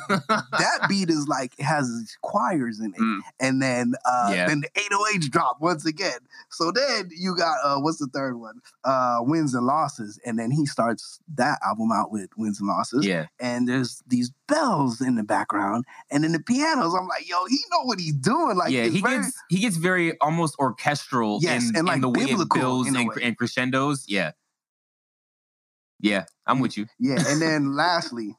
[0.08, 0.18] one,
[0.52, 3.20] that beat is like it has these choirs in it, Mm.
[3.40, 4.46] and then uh Yeah.
[4.46, 6.18] then the 808s drop once again.
[6.50, 8.60] So then you got uh what's the third one?
[8.84, 13.04] Uh Wins and Losses, and then he starts that album out with Wins and Losses,
[13.04, 13.26] yeah.
[13.40, 16.94] and there's these bells in the background, and then the pianos.
[16.94, 18.56] I'm like, yo, he know what he's doing.
[18.56, 22.00] Like, yeah, he very- gets he gets very almost orchestral Yes, in, and, like, in
[22.02, 24.04] the way it builds and, and crescendos.
[24.06, 24.30] Yeah.
[26.00, 26.86] Yeah, I'm with you.
[26.98, 28.36] Yeah, and then lastly,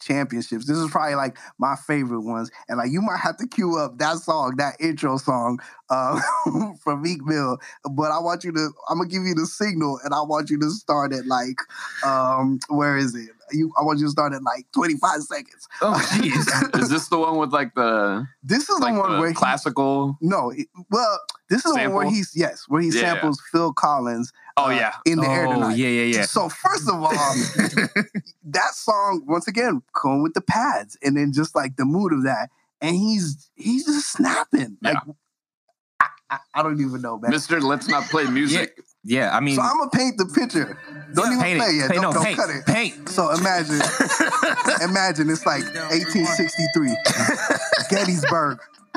[0.00, 0.66] championships.
[0.66, 3.98] This is probably like my favorite ones, and like you might have to cue up
[3.98, 5.58] that song, that intro song
[5.90, 6.20] uh,
[6.82, 7.58] from Meek Mill.
[7.90, 10.58] But I want you to, I'm gonna give you the signal, and I want you
[10.60, 11.60] to start at like,
[12.04, 13.28] um, where is it?
[13.52, 15.68] You, I want you to start at like 25 seconds.
[15.82, 16.80] Oh, jeez.
[16.80, 19.34] Is this the one with like the This is like the one the where he,
[19.34, 20.16] classical?
[20.20, 23.00] no, it- well, this is the one where he's yes, where he Yeah.
[23.14, 24.32] samples Phil Collins.
[24.56, 25.76] Oh uh, yeah, in the air oh, tonight.
[25.76, 26.26] yeah, yeah, yeah.
[26.26, 27.10] So first of all,
[28.44, 32.22] that song once again going with the pads and then just like the mood of
[32.24, 32.50] that
[32.80, 34.96] and he's he's just snapping like
[36.30, 37.60] I, I, I don't even know man Mister.
[37.60, 38.78] Let's not play music.
[39.04, 40.78] yeah, I mean, so i'm gonna paint the picture
[41.14, 41.76] don't even play it.
[41.76, 43.08] yet Paint, don't, no, don't paint, cut it paint.
[43.08, 43.80] so imagine
[44.82, 46.94] imagine it's like 1863
[47.90, 48.58] gettysburg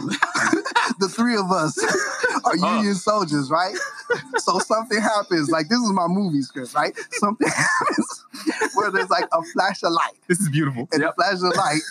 [0.99, 1.77] the three of us
[2.45, 3.75] are union soldiers right
[4.37, 8.25] so something happens like this is my movie script right something happens
[8.73, 10.87] where there's like a flash of light This is beautiful.
[10.91, 11.15] and Yep.
[11.15, 11.81] the flash of light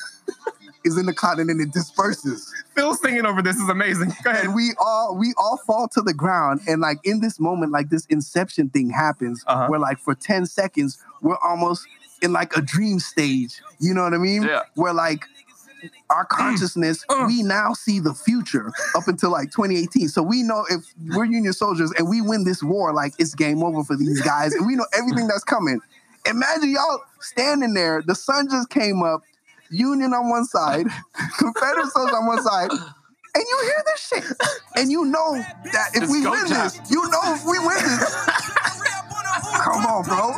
[0.84, 4.12] is in the cloud and it disperses Phil singing over this is amazing.
[4.24, 4.46] Go ahead.
[4.46, 7.88] and we all we all fall to the ground and like in this moment like
[7.90, 9.66] this inception thing happens Uh-huh.
[9.68, 11.86] where like for 10 seconds we're almost
[12.22, 14.62] in like a dream stage you know what i mean Yeah.
[14.74, 15.24] where like
[16.10, 17.24] our consciousness Uh.
[17.26, 21.52] we now see the future up until like 2018 so we know if we're union
[21.52, 24.76] soldiers and we win this war like it's game over for these guys and we
[24.76, 25.80] know everything that's coming
[26.26, 29.22] imagine y'all standing there the sun just came up
[29.72, 30.86] union on one side
[31.38, 34.24] confederate soldiers on one side and you hear this shit
[34.76, 35.34] and you know
[35.72, 36.48] that if It's we win time.
[36.48, 38.14] this you know if we win this
[39.64, 40.30] come on bro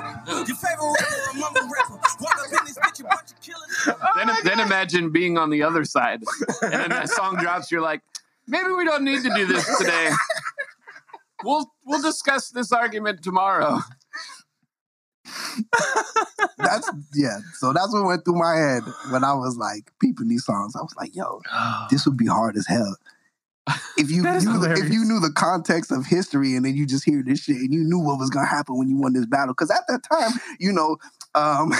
[0.45, 2.01] Your favorite rapper among rapper.
[2.21, 3.89] Walk up in this bitch, a bunch of killers.
[3.89, 6.23] Oh then, then imagine being on the other side,
[6.63, 7.71] and then that song drops.
[7.73, 8.03] You're like,
[8.47, 10.11] maybe we don't need to do this today.
[11.43, 13.81] We'll we'll discuss this argument tomorrow.
[16.59, 20.45] That's yeah so that's what went through my head when i was like peeping these
[20.45, 20.77] songs.
[20.77, 21.41] I was like yo
[21.91, 22.97] this would be hard as hell.
[23.97, 27.23] If you knew, if you knew the context of history and then you just hear
[27.23, 29.71] this shit and you knew what was gonna happen when you won this battle because
[29.71, 30.99] at that time you know
[31.37, 31.73] um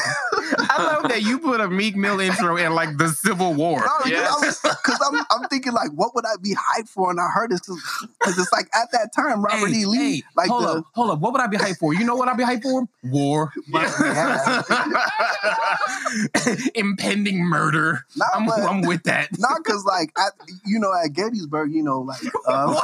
[0.69, 3.81] I love that you put a Meek Mill intro in like the Civil War.
[3.81, 4.61] No, Yes.
[4.61, 7.11] because I'm, I'm thinking like, what would I be hyped for?
[7.11, 9.87] And I heard this because it's like at that time, Robert Hey, E.
[9.87, 11.19] Lee, hey, like hold the up, hold up.
[11.21, 11.95] What would I be hyped for?
[11.95, 12.87] You know what I'd be hyped for?
[13.05, 13.53] War.
[16.75, 18.05] Impending murder.
[18.17, 19.29] Nah, I'm, but- I'm with that.
[19.39, 20.33] not because like at,
[20.67, 22.77] you know at Gettysburg, you know like um,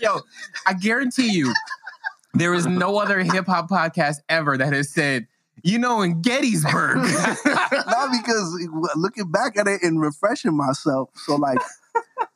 [0.00, 0.20] Yo,
[0.66, 1.52] I guarantee you,
[2.34, 5.26] there is no other hip hop podcast ever that has said,
[5.64, 6.96] you know, in Gettysburg.
[7.44, 11.10] not because looking back at it and refreshing myself.
[11.14, 11.58] So like.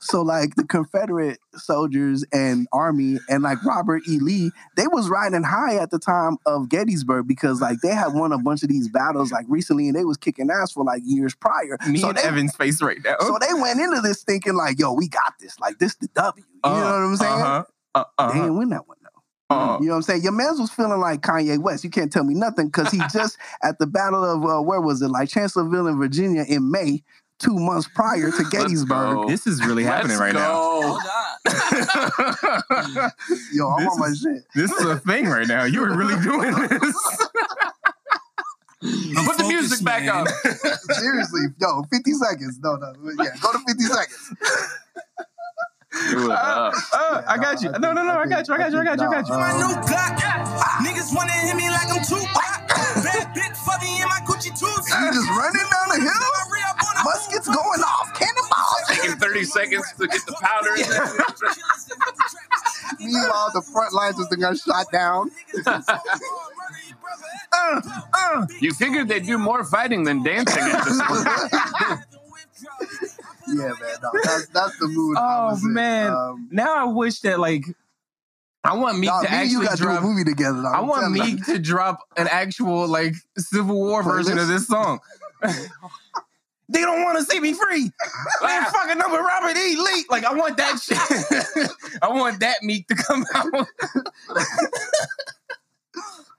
[0.01, 4.21] So like the Confederate soldiers and army and like Robert E.
[4.21, 8.31] Lee, they was riding high at the time of Gettysburg because like they had won
[8.31, 11.35] a bunch of these battles like recently and they was kicking ass for like years
[11.35, 11.77] prior.
[11.89, 13.17] Me so and they, Evan's face right now.
[13.21, 15.59] So they went into this thinking like, yo, we got this.
[15.59, 16.45] Like this the W.
[16.65, 17.33] You know what I'm saying?
[17.33, 17.65] Uh-huh.
[17.95, 18.33] Uh, They uh-huh.
[18.35, 18.98] didn't win that one.
[19.51, 20.23] Uh, You know what I'm saying?
[20.23, 21.83] Your man's was feeling like Kanye West.
[21.85, 25.01] You can't tell me nothing because he just at the Battle of uh, where was
[25.03, 25.09] it?
[25.09, 27.03] Like Chancellorsville in Virginia in May,
[27.39, 29.27] two months prior to Gettysburg.
[29.29, 31.01] this is really happening Let's right Oh,
[31.47, 31.49] now.
[33.53, 34.45] Yo, I'm This on my is- shit.
[34.55, 35.65] this is a thing right now.
[35.65, 37.29] You are really doing this.
[38.81, 40.27] Put the music back man.
[40.27, 40.29] up.
[40.93, 42.59] Seriously, yo, 50 seconds.
[42.63, 44.35] No, no, yeah, go to 50 seconds.
[46.11, 46.73] Do it up.
[46.93, 47.71] Uh, I got you.
[47.79, 48.19] No, no, no.
[48.19, 48.55] I got you.
[48.55, 48.79] I got you.
[48.79, 49.07] I got you.
[49.09, 49.35] I got you.
[49.35, 50.15] My Uh, new Glock.
[50.87, 52.69] Niggas wanna hit me like I'm Tupac.
[53.03, 54.87] Bad bitch fuck me in my Gucci tooth.
[54.89, 57.05] You just running down the hill?
[57.05, 58.83] Muskets going off, cannonballs.
[58.89, 61.09] Taking 30 seconds to get the powder in there.
[62.99, 65.31] Meanwhile, the front lines just got shot down.
[67.53, 67.81] Uh,
[68.15, 68.47] uh.
[68.61, 72.01] You figured they'd do more fighting than dancing at this point.
[73.49, 73.97] Yeah, man.
[74.03, 75.17] No, that's that's the mood.
[75.19, 75.73] I Oh was in.
[75.75, 76.13] man.
[76.13, 77.65] Um, Now I wish that like
[78.65, 80.03] I want Meek dog, to me and you actually got to do a drop.
[80.05, 80.63] movie together.
[80.63, 81.35] Dog, I want telling.
[81.37, 84.99] Meek to drop an actual like Civil War version of this song.
[85.43, 87.91] they don't want to see me free.
[88.43, 89.77] They're fucking up with Robert E.
[89.77, 90.05] Lee.
[90.11, 91.71] Like I want that shit.
[92.03, 93.67] I want that Meek to come out.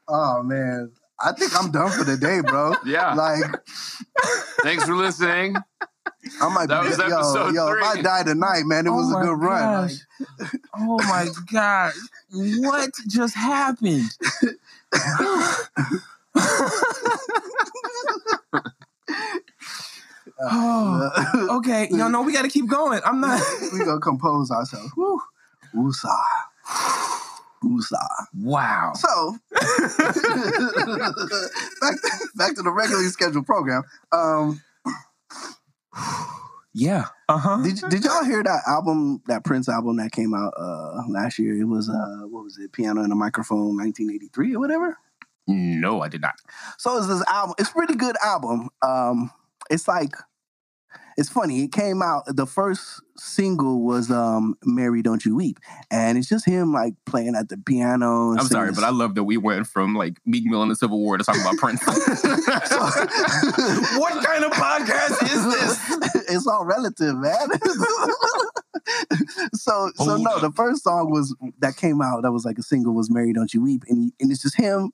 [0.08, 0.92] Oh man,
[1.22, 2.74] I think I'm done for the day, bro.
[2.86, 3.14] Yeah.
[3.14, 3.44] Like
[4.64, 5.56] Thanks for listening.
[6.42, 7.68] I might That be was yo, episode yo.
[7.74, 9.88] If I die tonight, man, it Oh was a my good run.
[9.88, 9.96] gosh.
[10.76, 11.94] oh my god.
[12.32, 14.10] What just happened?
[20.42, 21.88] oh, Like, okay.
[21.92, 23.02] No, no, we got to keep going.
[23.06, 23.42] I'm not.
[23.74, 24.92] we gonna compose ourselves.
[24.96, 25.20] Woo.
[25.76, 26.16] Woosah.
[27.64, 28.08] Woosah.
[28.42, 28.94] Wow.
[28.96, 29.62] So back
[32.02, 33.84] to, back to the regularly scheduled program.
[34.12, 34.62] Um,
[36.72, 37.06] Yeah.
[37.28, 37.64] Uh huh.
[37.64, 41.60] did did y'all hear that album, that Prince album that came out uh last year?
[41.60, 44.98] It was uh what was it, Piano and a Microphone, 1983 or whatever.
[45.48, 46.36] No, I did not.
[46.78, 47.56] So it's this album.
[47.58, 48.70] It's a pretty good album.
[48.84, 49.32] Um,
[49.72, 50.14] it's like
[51.20, 51.64] it's funny.
[51.64, 52.24] It came out.
[52.28, 55.60] The first single was um "Mary Don't You Weep,"
[55.92, 58.32] and it's just him like playing at the piano.
[58.32, 60.98] I'm sorry, but I love that we went from like Meek Mill and the Civil
[61.00, 61.82] War to talking about Prince.
[63.98, 65.78] what kind of podcast is this?
[66.30, 67.50] it's all relative, man.
[69.54, 70.42] so so no, up.
[70.42, 73.54] the first song was that came out that was like a single was "Mary Don't
[73.54, 74.94] You Weep," and and it's just him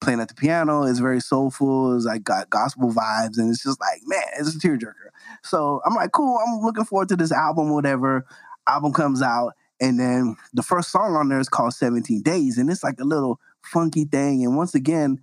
[0.00, 0.84] playing at the piano.
[0.84, 1.96] It's very soulful.
[1.96, 5.10] It's like got gospel vibes, and it's just like man, it's a tearjerker.
[5.42, 6.38] So I'm like, cool.
[6.46, 7.70] I'm looking forward to this album.
[7.70, 8.26] Whatever
[8.68, 12.70] album comes out, and then the first song on there is called 17 Days, and
[12.70, 14.44] it's like a little funky thing.
[14.44, 15.20] And once again,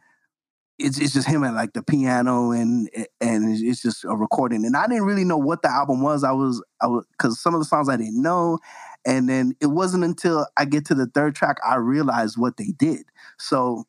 [0.80, 2.90] it's it's just him at like the piano and
[3.22, 4.66] and it's- just a recording.
[4.66, 6.24] And I didn't really know what the album was.
[6.24, 8.60] I was I was because some of the songs I didn't know,
[9.06, 12.72] and then it wasn't until I get to the third track I realized what they
[12.78, 13.04] did.
[13.38, 13.86] So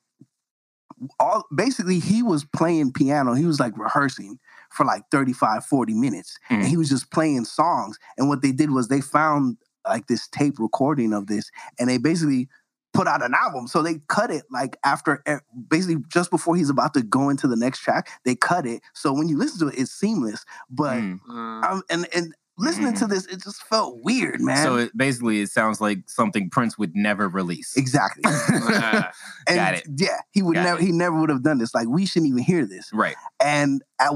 [1.21, 3.35] all basically he was playing piano.
[3.35, 4.39] He was like rehearsing
[4.71, 6.37] for like 35, 40 minutes.
[6.51, 6.69] And Mhm.
[6.69, 7.99] he was just playing songs.
[8.19, 11.99] And what they did was they found like this tape recording of this and they
[11.99, 12.49] basically
[12.93, 13.67] put out an album.
[13.67, 15.23] So they cut it like after
[15.69, 18.83] basically just before he's about to go into the next track, they cut it.
[18.95, 20.45] So when you listen to it, it's seamless.
[20.71, 21.21] But Mm.
[21.65, 23.13] Um, and and listening to mm-hmm.
[23.13, 24.65] this, it just felt weird, man.
[24.65, 27.77] So it, basically, it sounds like something Prince would never release.
[27.77, 28.23] exactly.
[29.47, 29.87] And Got it.
[29.97, 30.81] Yeah, he would Got never.
[30.81, 30.85] it.
[30.85, 31.75] He never would have done this.
[31.75, 32.91] Like we shouldn't even hear this.
[32.95, 33.17] right.
[33.43, 34.13] And at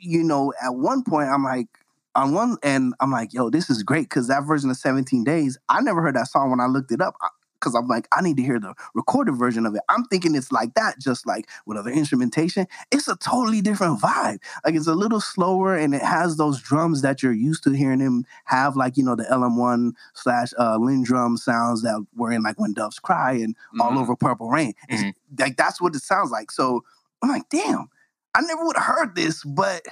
[0.00, 1.68] you know, at one point, I'm like,
[2.14, 5.58] on one and I'm like, yo, this is great because that version of 17 Days,
[5.68, 7.14] I never heard that song when I looked it up.
[7.62, 9.82] Because I'm like, I need to hear the recorded version of it.
[9.88, 12.66] I'm thinking it's like that, just like with other instrumentation.
[12.90, 14.40] It's a totally different vibe.
[14.64, 18.00] Like it's a little slower and it has those drums that you're used to hearing
[18.00, 22.42] him have, like, you know, the LM1 slash uh, Linn drum sounds that were in
[22.42, 24.00] like When Doves Cry and all mhm.
[24.00, 24.74] over Purple Rain.
[24.88, 25.14] It's- Mhm.
[25.38, 26.50] Like that's what it sounds like.
[26.50, 26.82] So
[27.22, 27.88] I'm like, damn,
[28.34, 29.82] I never would have heard this, but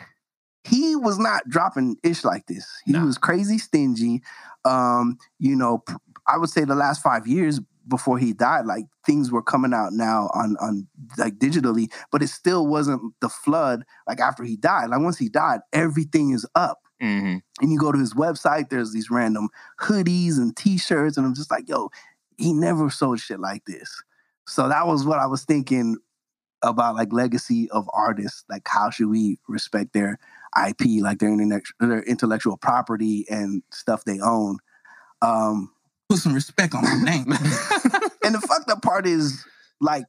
[0.65, 2.67] he was not dropping ish like this.
[2.85, 3.05] He Nah.
[3.07, 4.23] was crazy stingy.
[4.65, 5.97] Um, you know, pr-
[6.33, 9.93] I would say the last five years before he died, like things were coming out
[9.93, 10.87] now on on
[11.19, 14.91] like digitally, but it still wasn't the flood like after he died.
[14.91, 18.93] Like once he died, everything is up hmm and you go to his website, there's
[18.93, 19.49] these random
[19.81, 21.91] hoodies and t-shirts, and I'm just like, yo,
[22.39, 24.03] he never sold shit like this.
[24.47, 25.97] So that was what I was thinking
[26.63, 28.45] about like legacy of artists.
[28.51, 30.19] Like how should we respect their
[30.69, 34.59] IP, like their internet their intellectual property and stuff they own.
[35.23, 35.71] Um
[36.11, 37.33] Put some respect on my name.
[38.25, 39.45] and the fucked up part is
[39.81, 40.07] like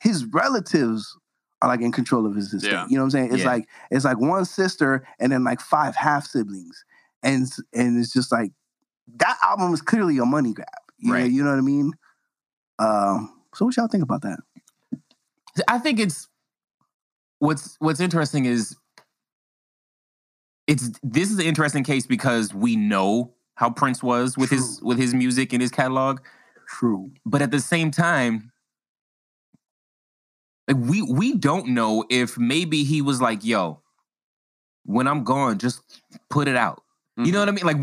[0.00, 1.16] his relatives
[1.62, 2.72] are like in control of his estate.
[2.72, 2.86] Yeah.
[2.88, 3.32] You know what I'm saying?
[3.34, 3.50] It's Yeah.
[3.50, 6.84] like it's like one sister and then like five half siblings,
[7.22, 8.50] and and it's just like
[9.18, 10.66] that album is clearly a money grab.
[10.98, 11.30] You know, Right.
[11.30, 11.92] you know what I mean?
[12.80, 13.40] Um.
[13.54, 14.40] So what y'all think about that?
[15.68, 16.28] I think it's
[17.38, 18.76] what's what's interesting is
[20.66, 24.98] it's this is an interesting case because we know how Prince was with his with
[24.98, 26.20] his music and his catalog,
[26.68, 27.10] True.
[27.24, 28.50] but at the same time,
[30.68, 33.80] like we we don't know if maybe he was like, "Yo,
[34.84, 35.80] when I'm gone, just
[36.30, 36.82] put it out."
[37.16, 37.64] You know what I mean?
[37.64, 37.76] Like,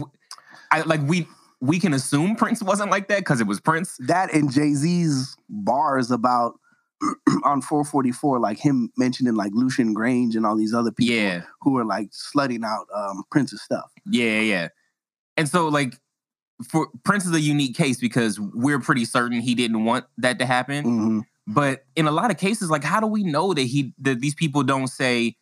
[0.72, 1.26] I like we
[1.62, 3.96] we can assume Prince wasn't like that because it was Prince.
[4.08, 6.56] that and Jay Z's bars about
[7.46, 11.78] on 444, like him mentioning like Lucian Grainge and all these other people Yeah, who
[11.78, 13.90] are like slutting out um, Prince's stuff.
[14.06, 14.68] yeah, yeah.
[15.38, 15.98] And so like
[16.70, 20.46] for Prince is a unique case because we're pretty certain he didn't want that to
[20.46, 20.84] happen.
[20.86, 21.22] Mhm.
[21.48, 24.36] But in a lot of cases, like how do we know that he that these
[24.36, 25.36] people don't say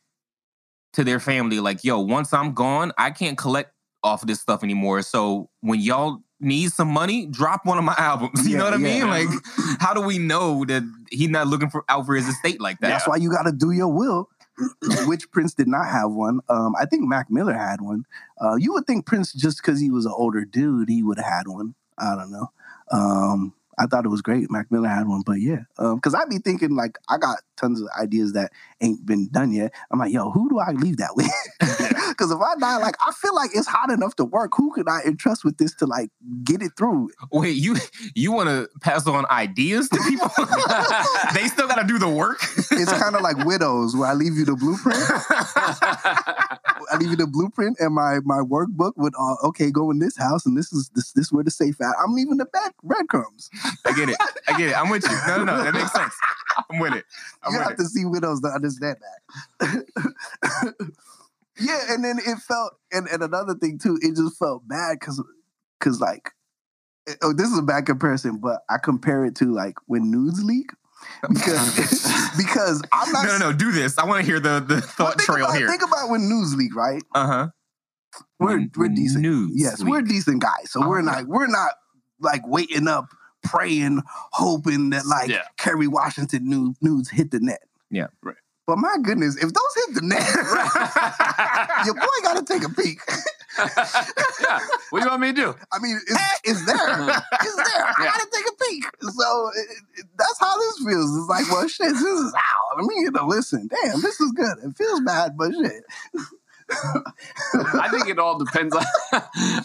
[0.94, 3.74] to their family, like, yo, once I'm gone, I can't collect
[4.04, 5.02] off of this stuff anymore.
[5.02, 8.48] So when y'all need some money, drop one of my albums.
[8.48, 9.00] You Yeah, know what I yeah.
[9.00, 9.10] mean?
[9.10, 9.28] Like,
[9.80, 12.88] how do we know that he's not looking for out for his estate like that?
[12.90, 14.30] That's why you got to do your will.
[15.08, 16.42] Which Prince did not have one.
[16.50, 18.06] Um, I think Mac Miller had one.
[18.42, 21.32] Uh, you would think Prince, just because he was an older dude, he would have
[21.32, 21.76] had one.
[21.98, 22.52] I don't know.
[22.92, 24.52] Um, I thought it was great.
[24.52, 27.88] Mac Miller had one, but yeah, because I'd be thinking like I got tons of
[28.00, 29.74] ideas that ain't been done yet.
[29.90, 31.32] I'm like, yo, who do I leave that with?
[32.10, 34.52] Because if I die, like I feel like it's hot enough to work.
[34.58, 36.10] Who could I entrust with this to like
[36.44, 37.12] get it through?
[37.32, 37.78] Wait, you
[38.14, 40.28] you want to pass on ideas to people?
[41.34, 42.40] they still got to do the work.
[42.72, 45.00] It's kind of like widows, where I leave you the blueprint.
[46.92, 50.18] I leave you the blueprint and my my workbook with uh, okay, go in this
[50.18, 51.96] house and this is this this where the safe at.
[52.04, 53.50] I'm leaving the bed breadcrumbs.
[53.86, 54.18] I get it.
[54.48, 54.78] I get it.
[54.78, 55.18] I'm with you.
[55.28, 55.64] No, no, no.
[55.64, 56.14] That makes sense.
[56.70, 57.06] I'm with it.
[57.44, 57.84] I'm you with have it.
[57.84, 58.98] to see widows to understand
[59.60, 59.86] that.
[61.60, 65.24] yeah, and then it felt and, and another thing too, it just felt bad because
[65.80, 66.32] because like
[67.08, 70.44] eh, oh, this is a bad comparison, but I compare it to like when nudes
[70.44, 70.72] leak.
[71.30, 71.78] Because
[72.38, 73.54] because I'm not No, no, no.
[73.58, 73.98] Do this.
[73.98, 75.68] I want to hear the the thought think trail about, here.
[75.70, 77.02] Think about when news leak, right?
[77.16, 77.48] Uh huh.
[78.38, 79.22] We're When- we're decent.
[79.24, 79.90] nudes yes, leak.
[79.90, 80.72] we're decent guys.
[80.72, 81.72] So we're not we're not
[82.20, 83.06] like waiting up,
[83.44, 85.44] praying, hoping that like Yeah.
[85.58, 87.64] Kerry Washington nudes, nudes hit the net.
[87.90, 88.08] Yeah.
[88.24, 88.36] Right.
[88.68, 90.22] But my goodness, if those hit the net,
[91.86, 93.00] your boy got to take a peek.
[93.58, 94.60] yeah.
[94.92, 95.56] What do you want me to do?
[95.72, 96.78] I mean, it's, it's there.
[97.42, 97.84] It's there.
[97.86, 98.06] I Yeah.
[98.12, 98.84] got to take a peek.
[99.02, 99.68] So it,
[100.00, 101.18] it- that's how this feels.
[101.18, 102.78] It's like, well, shit, this is out.
[102.78, 104.58] I mean, you know, listen, damn, this is good.
[104.64, 105.84] It feels bad, but shit.
[106.72, 108.84] I think it all depends on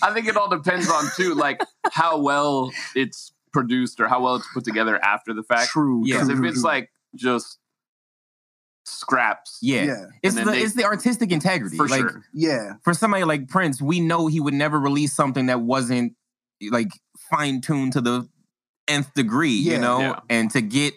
[0.03, 1.61] I think it all depends on too, like
[1.93, 5.71] how well it's produced or how well it's put together after the fact.
[5.71, 6.03] True.
[6.05, 6.17] Yeah.
[6.17, 7.59] Because true, if it's like just
[8.85, 9.85] scraps, Yeah.
[9.85, 11.77] yeah, It's the they- it's the artistic integrity.
[11.77, 12.23] for like sure.
[12.35, 16.15] yeah, for somebody like Prince, we know he would never release something that wasn't
[16.71, 16.91] like
[17.31, 18.29] fine tuned to the
[18.87, 19.73] nth degree, Yeah.
[19.75, 20.01] you know?
[20.01, 20.21] Yeah.
[20.29, 20.93] And to get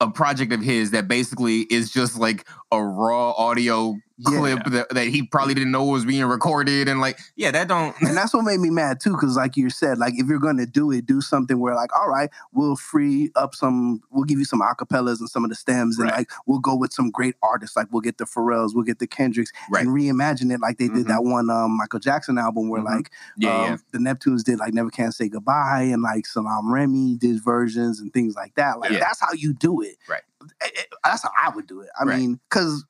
[0.00, 3.94] a project of his that basically is just like a raw audio
[4.28, 4.38] Yeah.
[4.38, 7.94] clip that, that he probably didn't know was being recorded and like, yeah, that don't
[8.02, 10.66] and that's what made me mad too because like you said like if you're gonna
[10.66, 14.44] do it do something where like all right we'll free up some we'll give you
[14.44, 16.18] some acapellas and some of the stems and Right.
[16.18, 19.06] like we'll go with some great artists like we'll get the pharrells we'll get the
[19.06, 19.86] kendricks Right.
[19.86, 21.08] and reimagine it like they did Mhm.
[21.08, 22.84] that one um michael jackson album where Mhm.
[22.96, 23.76] like yeah, um, yeah.
[23.92, 28.12] the neptunes did like never can say goodbye and like salaam remi did versions and
[28.12, 28.98] things like that like Yeah.
[29.00, 30.22] that's how you do it Right.
[30.62, 32.18] Eh, eh, that's how i would do it i Right.
[32.18, 32.84] mean because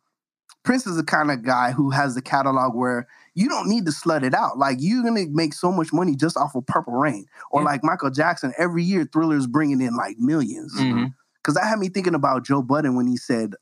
[0.62, 3.92] Prince is the kind of guy who has the catalog where you don't need to
[3.92, 4.58] slut it out.
[4.58, 7.66] Like you're gonna make so much money just off of Purple Rain, or Yeah.
[7.66, 8.52] like Michael Jackson.
[8.58, 11.14] Every year, Thriller's bringing in like 1000000s Mhm.
[11.36, 13.54] Because that had me thinking about Joe Budden when he said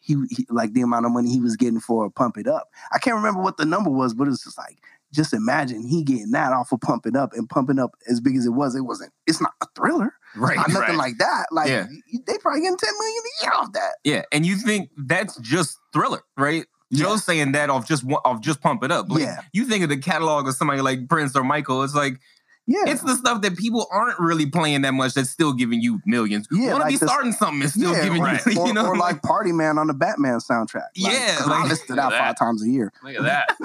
[0.00, 2.68] he, he like the amount of money he was getting for Pump It Up.
[2.92, 4.78] I can't remember what the number was, but it's just like
[5.12, 8.36] just imagine he getting that off of Pump It Up and pumping up as big
[8.36, 8.74] as it was.
[8.74, 9.12] It wasn't.
[9.26, 10.14] It's not a Thriller.
[10.36, 10.56] Right.
[10.56, 10.96] Not nothing Right.
[10.96, 11.46] like that.
[11.50, 11.86] Like Yeah.
[12.26, 13.94] they probably getting ten million a year off that.
[14.04, 16.64] Yeah, and you think that's just Thriller, right?
[16.92, 19.10] Joe's saying that off just one- off just pump it up.
[19.10, 19.40] Like, Yeah.
[19.52, 22.18] You think of the catalog of somebody like Prince or Michael, it's like
[22.66, 22.84] Yeah.
[22.86, 26.46] it's the stuff that people aren't really playing that much that's still giving you millions.
[26.50, 28.44] Yeah, Want to like be the- starting something and still Yeah, giving right.
[28.46, 30.74] you, you know, or like Party Man on the Batman soundtrack.
[30.74, 32.90] Like, Yeah, 'cause I like- listen to Look that five times a year.
[33.02, 33.56] Look at that.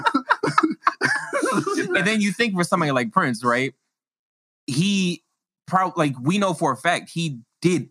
[1.96, 3.74] and then you think for somebody like Prince, right?
[4.68, 5.23] He
[5.68, 7.90] probably like we know for a fact he did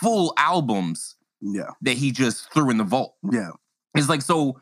[0.00, 3.14] full albums Yeah, that he just threw in the vault.
[3.30, 3.50] yeah,
[3.94, 4.60] It's like so.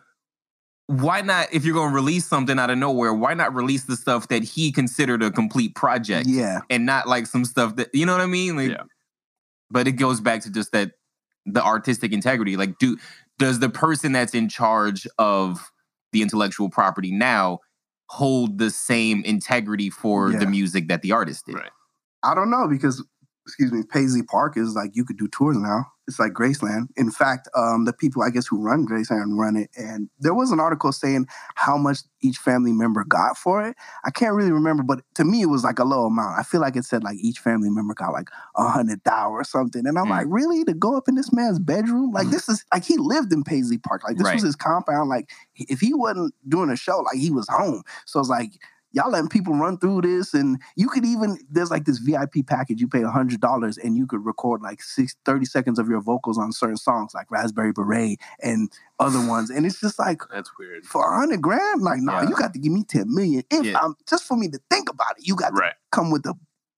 [0.88, 1.48] Why not?
[1.52, 4.44] If you're going to release something out of nowhere, why not release the stuff that
[4.44, 8.20] he considered a complete project yeah, and not like some stuff that you know what
[8.20, 8.56] I mean?
[8.56, 8.82] Like, Yeah.
[9.68, 10.92] But it goes back to just that
[11.44, 12.56] the artistic integrity.
[12.56, 12.96] Like, do
[13.40, 15.72] does the person that's in charge of
[16.12, 17.58] the intellectual property now
[18.08, 20.38] hold the same integrity for Yeah.
[20.38, 21.56] the music that the artist did?
[21.56, 21.70] Right.
[22.26, 23.04] I don't know because
[23.46, 25.86] excuse me, Paisley Park is like you could do tours now.
[26.08, 26.86] It's like Graceland.
[26.96, 30.50] In fact, um, the people I guess who run Graceland run it, and there was
[30.52, 33.76] an article saying how much each family member got for it.
[34.04, 36.38] I can't really remember, but to me it was like a low amount.
[36.38, 39.44] I feel like it said like each family member got like a hundred thousand or
[39.44, 40.10] something, and I'm Mm.
[40.10, 42.12] like, really to go up in this man's bedroom?
[42.12, 44.02] Like this is like he lived in Paisley Park.
[44.04, 44.34] Like this Right.
[44.34, 45.08] was his compound.
[45.08, 47.82] Like if he wasn't doing a show, like he was home.
[48.06, 48.52] So it's like
[48.96, 52.80] y'all letting people run through this, and you could even there's like this VIP package.
[52.80, 56.00] You pay a hundred dollars, and you could record like six, 30 seconds of your
[56.00, 59.50] vocals on certain songs, like Raspberry Beret and other ones.
[59.50, 60.84] And it's just like That's weird.
[60.86, 62.28] for a hundred grand, like nah, Yeah.
[62.30, 63.44] you got to give me ten million.
[63.50, 63.78] If Yeah.
[63.82, 65.74] I'm just for me to think about it, you got to Right.
[65.92, 66.34] come with a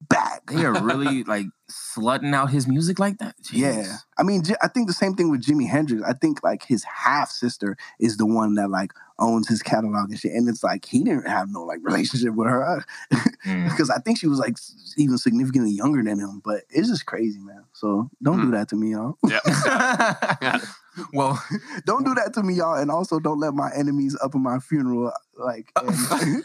[0.08, 0.40] bag.
[0.48, 3.34] They are really like slutting out his music like that.
[3.52, 6.02] Yeah, I mean, I think the same thing with Jimi Hendrix.
[6.02, 10.18] I think like his half sister is the one that like owns his catalog and
[10.18, 12.84] shit, and it's like he didn't have no like relationship with her
[13.46, 13.70] Mm.
[13.70, 14.56] because I think she was like
[14.96, 16.42] even significantly younger than him.
[16.44, 17.62] But it's just crazy, man.
[17.72, 18.50] So don't do Hmm.
[18.50, 19.16] that to me, y'all.
[19.26, 20.58] Yeah.
[21.12, 21.40] well,
[21.86, 24.58] don't do that to me, y'all, and also don't let my enemies up in my
[24.58, 25.12] funeral.
[25.38, 26.42] Like, and,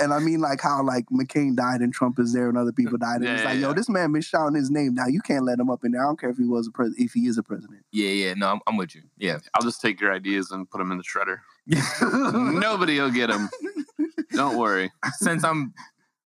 [0.00, 2.96] and I mean like how like McCain died and Trump is there and other people
[2.98, 3.74] died, and Yeah, it's yeah, like, yo, yeah.
[3.74, 4.94] this man been shouting his name.
[4.94, 6.02] Now you can't let him up in there.
[6.02, 7.82] I don't care if he was a president, if he is a president.
[7.92, 8.34] yeah, yeah.
[8.34, 9.02] No, I'm, I'm with you.
[9.16, 9.38] Yeah.
[9.54, 11.38] I'll just take your ideas and put them in the shredder.
[12.60, 13.48] Nobody will get them.
[14.32, 14.90] Don't worry.
[15.18, 15.72] Since I'm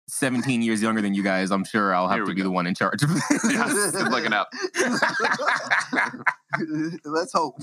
[0.08, 2.46] 17 years younger than you guys, I'm sure I'll have Here to we be go.
[2.46, 3.02] the one in charge.
[3.50, 4.48] Yeah, good looking out.
[7.06, 7.56] Let's hope.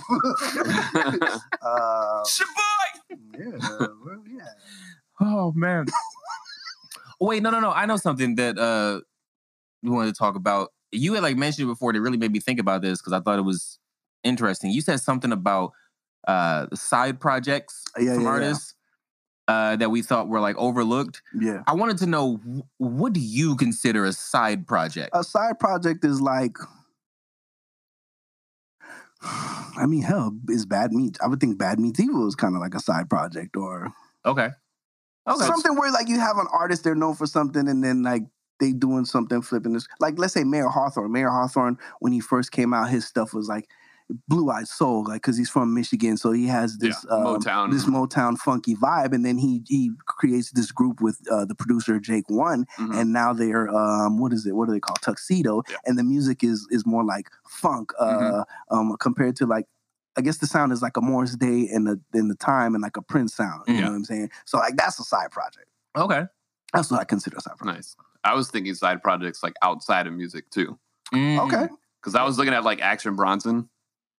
[1.63, 3.17] uh, Shaboy!
[3.39, 4.45] yeah, well, yeah.
[5.21, 5.87] Oh man.
[7.21, 7.71] Wait, no, no, no.
[7.71, 9.01] I know something that uh
[9.85, 10.71] we wanted to talk about.
[10.91, 13.21] You had like mentioned it before that really made me think about this because I
[13.21, 13.79] thought it was
[14.25, 14.71] interesting.
[14.71, 15.73] You said something about
[16.27, 18.29] uh side projects Yeah, from yeah, yeah.
[18.31, 18.75] artists
[19.49, 21.21] uh that we thought were like overlooked.
[21.39, 21.63] Yeah.
[21.67, 22.41] I wanted to know
[22.79, 25.11] what do you consider a side project?
[25.13, 26.57] A side project is like,
[29.23, 31.19] I mean, hell, is Bad Meat.
[31.23, 33.93] I would think Bad Meets Evil is kind of like a side project or
[34.25, 34.49] Okay.
[35.27, 35.45] Okay.
[35.47, 38.23] something where like you have an artist they're known for something and then like
[38.61, 39.87] they doing something flipping this.
[40.01, 41.13] Like let's say Mayer Hawthorne.
[41.13, 43.69] Mayer Hawthorne, when he first came out, his stuff was like
[44.29, 47.71] blue eyed soul, like because he's from Michigan, so he has this Yeah, um, Motown.
[47.73, 51.99] this Motown funky vibe, and then he he creates this group with uh, the producer
[51.99, 53.01] Jake One, Mhm.
[53.01, 54.55] and now they're um what is it?
[54.55, 55.63] What do they call tuxedo?
[55.71, 55.77] Yeah.
[55.87, 58.45] And the music is is more like funk, uh, Mhm.
[58.71, 59.67] um compared to like.
[60.17, 62.83] I guess the sound is like a Morris Day and the in the time and
[62.83, 63.65] like a Prince sound.
[63.67, 63.81] You Yeah.
[63.81, 64.31] know what I'm saying?
[64.45, 65.67] So like that's a side project.
[65.97, 66.27] Okay.
[66.73, 67.79] That's what I consider a side project.
[67.79, 67.97] Nice.
[68.25, 70.79] I was thinking side projects like outside of music too.
[71.13, 71.39] Mm.
[71.47, 71.69] Okay.
[72.01, 73.69] Because I was looking at like Action Bronson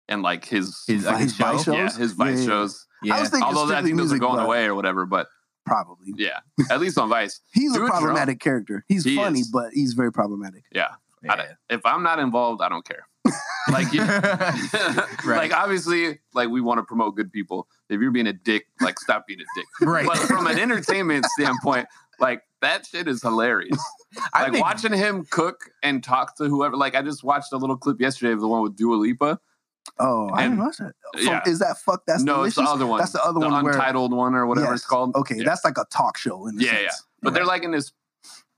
[0.09, 1.45] and like his, His, like, His his show?
[1.53, 1.73] Vice show?
[1.73, 2.47] yeah, his Vice Yeah, yeah.
[2.47, 2.87] shows.
[3.03, 3.17] Yeah.
[3.17, 5.27] I was thinking Although I strictly think those are going but away or whatever, but
[5.67, 6.13] Probably.
[6.17, 6.41] yeah,
[6.71, 7.41] at least on Vice.
[7.55, 8.01] He's Do a a drill.
[8.01, 8.85] problematic character.
[8.89, 9.49] He's He funny, is.
[9.51, 10.65] but he's very problematic.
[10.73, 10.89] Yeah.
[11.23, 11.37] Yeah.
[11.37, 13.07] don't- if I'm not involved, I don't care.
[13.73, 14.03] Like, you,
[15.27, 17.67] like obviously, like we want to promote good people.
[17.89, 19.67] If you're being a dick, like stop being a dick.
[19.89, 20.07] right.
[20.07, 21.87] But from an entertainment standpoint,
[22.21, 23.79] like that shit is hilarious.
[24.35, 26.77] I Like think- watching him cook and talk to whoever.
[26.77, 29.39] Like I just watched a little clip yesterday of the one with Dua Lipa.
[29.99, 30.93] Oh, I didn't watch that.
[31.15, 31.43] From- yeah.
[31.47, 32.03] Is that fuck?
[32.07, 32.59] That's no, delicious.
[32.59, 32.99] it's the other one.
[33.01, 34.81] That's the other the one where- untitled one or whatever Yes.
[34.81, 35.15] it's called.
[35.15, 35.45] Okay, Yeah.
[35.45, 36.83] that's like a talk show in Yeah, sense.
[36.83, 36.91] yeah.
[37.23, 37.93] But they're like in this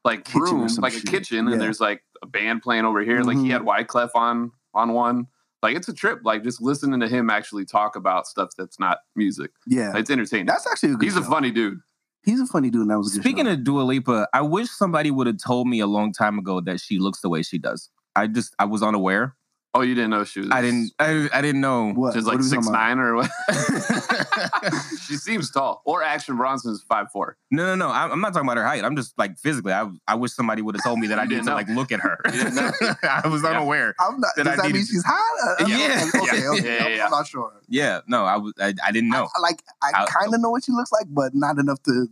[0.05, 1.03] like Kitchen room, like shit.
[1.05, 3.23] a kitchen, and there's like a band playing over here.
[3.23, 3.85] Like he had mm-hmm.
[3.85, 5.27] Wyclef on on one.
[5.63, 6.21] Like it's a trip.
[6.23, 9.51] Like just listening to him actually talk about stuff that's not music.
[9.67, 9.97] yeah.
[9.97, 10.47] It's entertaining.
[10.47, 11.03] That's actually a good.
[11.05, 11.81] He's a funny dude.
[12.27, 12.83] He's a funny dude.
[12.83, 15.87] And that was Speaking of Dua Lipa, I wish somebody would have told me a
[15.87, 17.89] long time ago that she looks the way she does.
[18.17, 19.37] I just I was unaware.
[19.77, 20.51] Oh, you didn't know she was?
[20.51, 21.93] I didn't I, I didn't know.
[21.93, 22.15] what?
[22.15, 23.31] She's What like are we talking six nine or what?
[25.07, 25.83] she seems tall.
[25.85, 27.37] Or Action Bronson's five four.
[27.51, 27.93] No, no, no.
[27.93, 28.85] I'm I'm not talking about her height.
[28.85, 29.73] I'm just like physically.
[29.73, 32.01] I I wish somebody would have told me that I didn't to like look at
[32.01, 32.19] her.
[32.27, 32.71] You didn't know.
[33.03, 33.51] I was Yeah.
[33.51, 33.95] unaware.
[34.01, 34.31] I'm not.
[34.37, 35.61] that Does I that mean needed- she's hot?
[35.61, 36.11] Uh, Yeah.
[36.23, 36.41] Okay.
[36.41, 36.49] Yeah.
[36.51, 36.77] Okay.
[36.79, 37.05] Yeah, I'm, yeah.
[37.05, 37.53] I'm not sure.
[37.69, 39.29] Yeah, no, I was I, I didn't know.
[39.37, 42.07] I, like I I- kind of know what she looks like, but not enough to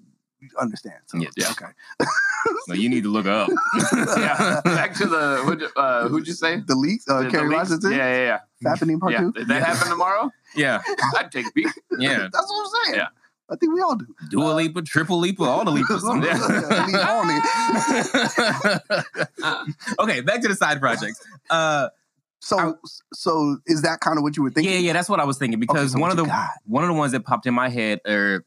[0.61, 0.97] understand.
[1.07, 1.29] So, Yeah.
[1.37, 1.51] Yeah.
[1.53, 1.67] Okay.
[2.69, 3.49] No, you need to look up.
[4.17, 4.61] Yeah.
[4.65, 6.61] Back to the who'd, you- uh, who'd you say?
[6.61, 7.05] The leaks.
[7.09, 7.59] Uh, The- the Kerry leaks?
[7.71, 7.93] Washington.
[7.93, 8.15] Yeah,
[8.63, 9.21] yeah, Happening part yeah.
[9.21, 9.33] two.
[9.33, 9.65] Did that Yeah.
[9.75, 10.31] happen tomorrow?
[10.57, 10.81] yeah,
[11.17, 11.69] I'd take a peek.
[11.99, 12.19] yeah.
[12.33, 12.97] That's what I'm saying.
[13.01, 13.09] Yeah.
[13.51, 14.07] I think we all do.
[14.31, 16.03] Dua Lipa, Triple Lipa, all the leapers.
[16.03, 16.41] Lipas.
[20.01, 21.21] okay, back to the side projects.
[21.51, 21.89] Uh,
[22.41, 22.79] So,
[23.15, 24.73] so is that kind of what you were thinking?
[24.73, 26.51] yeah, yeah, that's what I was thinking Okay, because so one of the got?
[26.67, 28.45] one of the ones that popped in my head are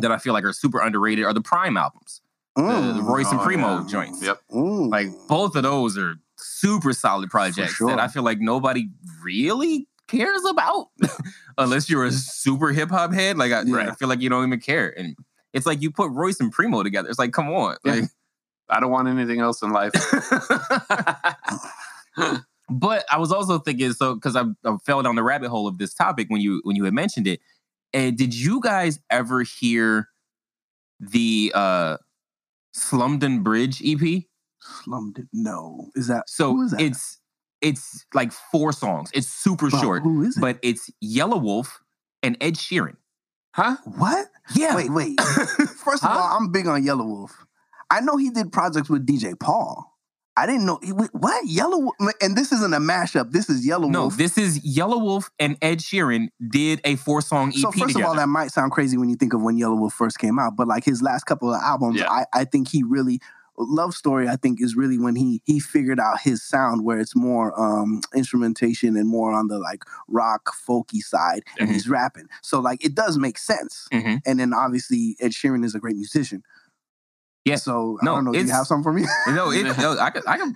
[0.00, 2.20] that I feel like are super underrated are the Prime albums,
[2.66, 3.86] the, the Mm, Royce and Oh, Primo yeah.
[3.88, 4.22] joints.
[4.22, 4.40] Yep.
[4.52, 4.90] mm.
[4.90, 7.88] Like both of those are super solid projects sure.
[7.90, 8.88] that I feel like nobody
[9.22, 10.88] really cares about
[11.58, 13.36] unless you're a super hip hop head.
[13.38, 13.90] Like I, Yeah.
[13.90, 15.16] I feel like you don't even care, and
[15.52, 17.08] it's like you put Royce and Primo together.
[17.08, 17.92] It's like, come on, Yeah.
[17.94, 18.04] like.
[18.70, 19.92] I don't want anything else in life.
[22.70, 25.78] but I was also thinking so because I, I fell down the rabbit hole of
[25.78, 27.40] this topic when you when you had mentioned it.
[27.94, 30.08] And did you guys ever hear
[31.00, 31.96] the uh
[32.76, 34.24] Slumdon Bridge EP?
[34.84, 35.28] Slumden.
[35.32, 35.90] No.
[35.94, 36.80] Is that So is that?
[36.80, 37.18] it's
[37.60, 39.10] it's like four songs.
[39.12, 40.40] It's super Bro, short, Who is it?
[40.40, 41.68] but it's Yelawolf
[42.22, 42.96] and Ed Sheeran.
[43.54, 43.76] Huh?
[43.84, 44.26] What?
[44.54, 44.76] Yeah.
[44.76, 45.20] Wait, wait.
[45.84, 46.18] First of Huh?
[46.18, 47.30] all, I'm big on Yelawolf.
[47.90, 49.97] I know he did projects with DJ Paul.
[50.38, 50.78] I didn't know
[51.12, 53.32] what Yellow and this isn't a mashup.
[53.32, 54.16] This is Yellow No, Wolf.
[54.16, 58.00] this is Yelawolf and Ed Sheeran did a four song EP so first together.
[58.04, 60.54] of all, that might sound crazy when you think of when Yelawolf first came out,
[60.56, 62.10] but like his last couple of albums, Yeah.
[62.10, 63.20] I, I think he really
[63.60, 64.28] Love Story.
[64.28, 68.00] I think is really when he he figured out his sound, where it's more um
[68.14, 71.72] instrumentation and more on the like rock folky side, and Mhm.
[71.72, 72.28] he's rapping.
[72.42, 73.88] So like it does make sense.
[73.92, 74.20] Mhm.
[74.24, 76.44] And then obviously Ed Sheeran is a great musician.
[77.48, 77.56] Yeah.
[77.56, 78.32] So No, I don't know.
[78.32, 79.04] Do you have something for me?
[79.28, 80.54] No, it, no, I can, I can,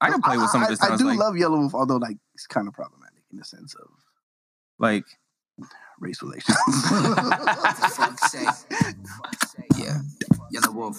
[0.00, 0.80] I can play with some of this.
[0.82, 3.44] I, I sounds do like, love Yelawolf, although like it's kind of problematic in the
[3.44, 3.88] sense of
[4.78, 5.04] like
[6.00, 6.56] race relations.
[7.96, 8.46] Fuck say.
[9.78, 10.00] Yeah,
[10.52, 10.98] Yelawolf,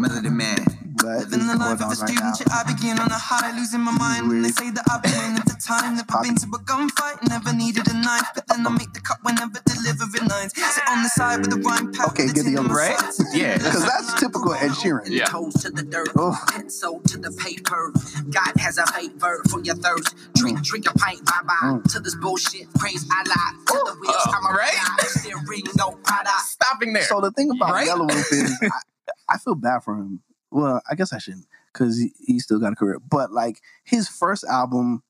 [0.00, 0.64] Melody Man.
[0.96, 2.32] but Living the life of a student, now.
[2.40, 4.32] yeah, I begin on a high, losing my mind.
[4.32, 5.96] And they say that I've been winning the time.
[5.96, 8.28] Never been to a gunfight, never needed a knife.
[8.34, 10.52] But then I make the cut whenever delivering lines.
[10.56, 12.08] Sit on the side with the rhyme pad.
[12.10, 12.96] Okay, with get the tin other- Right?
[13.32, 13.56] Yeah.
[13.60, 15.08] Because that's typical Ed Sheeran.
[15.08, 15.26] Yeah.
[15.26, 16.32] Toes to the dirt, Oh.
[16.48, 17.92] pencil to the paper.
[18.30, 20.14] God has a favor for your thirst.
[20.34, 20.64] Drink, mm.
[20.64, 21.76] drink a pint, bye bye.
[21.76, 21.84] Mm.
[21.92, 23.44] To this bullshit, praise Allah.
[23.68, 24.72] To the uh, wheels, I'm a right?
[24.72, 25.06] ride.
[25.08, 26.40] Steering, no product.
[26.48, 27.04] stopping there.
[27.04, 27.88] So the thing about Right?
[27.88, 28.52] Yelawolf is,
[29.28, 30.22] I, feel bad for him.
[30.50, 32.98] Well, I guess I shouldn't, because he, he still got a career.
[32.98, 35.02] But like his first album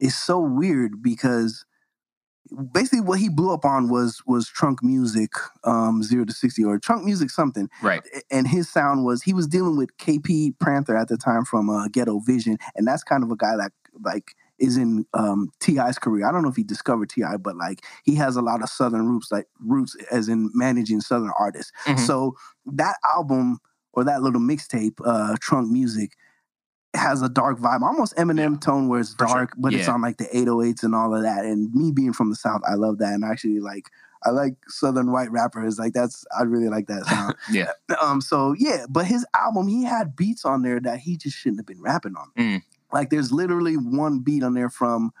[0.00, 1.64] is so weird because
[2.72, 5.30] basically what he blew up on was was Trunk Music,
[5.64, 7.68] um, zero to sixty or Trunk Music something.
[7.82, 8.02] right.
[8.30, 11.88] and his sound was he was dealing with KP Prather at the time from uh,
[11.88, 13.72] Ghetto Vision, and that's kind of a guy that
[14.02, 16.26] like is in um, T.I.'s career.
[16.26, 19.06] I don't know if he discovered T.I., but like he has a lot of Southern
[19.08, 21.72] roots, like roots as in managing Southern artists.
[21.86, 21.98] Mhm.
[22.06, 22.36] So
[22.66, 23.58] that album
[23.92, 26.12] or that little mixtape, uh, Trunk Music.
[26.94, 29.36] Has a dark vibe, almost Eminem tone, where it's For sure.
[29.36, 31.44] dark, but it's on like the 808s and all of that.
[31.44, 33.12] And me being from the South, I love that.
[33.12, 33.90] And actually, like,
[34.24, 35.78] I like Southern white rappers.
[35.78, 37.34] Like, that's I really like that sound.
[37.52, 37.72] Yeah.
[38.00, 41.58] Um, so yeah, but his album, he had beats on there that he just shouldn't
[41.60, 42.30] have been rapping on.
[42.38, 42.62] Mm.
[42.92, 45.12] Like there's literally one beat on there from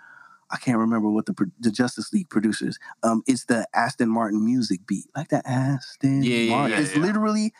[0.50, 2.78] I can't remember what the the Justice League producers.
[3.02, 6.70] Um, it's the Aston Martin music beat, like the Aston Yeah, yeah, Martin.
[6.78, 7.02] yeah, it's yeah.
[7.02, 7.52] literally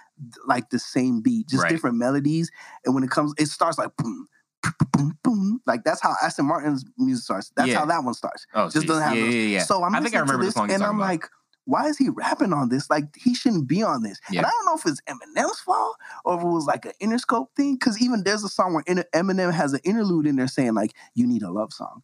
[0.46, 1.70] like the same beat, just Right.
[1.70, 2.50] different melodies.
[2.86, 4.26] And when it comes, it starts like boom,
[4.92, 5.60] boom, boom.
[5.66, 7.52] Like that's how Aston Martin's music starts.
[7.56, 7.80] That's Yeah.
[7.80, 8.46] how that one starts.
[8.54, 8.84] Oh, Just geez.
[8.86, 9.34] doesn't have yeah, those.
[9.34, 9.62] yeah, yeah.
[9.64, 11.06] So I'm I think I remember the this, song and I'm about.
[11.08, 11.28] like,
[11.68, 12.88] why is he rapping on this?
[12.88, 14.18] Like he shouldn't be on this.
[14.30, 14.38] Yeah.
[14.38, 17.48] And I don't know if it's Eminem's fault or if it was like an Interscope
[17.54, 17.74] thing.
[17.74, 21.26] Because even there's a song where Eminem has an interlude in there saying like, "You
[21.26, 22.02] need a love song,"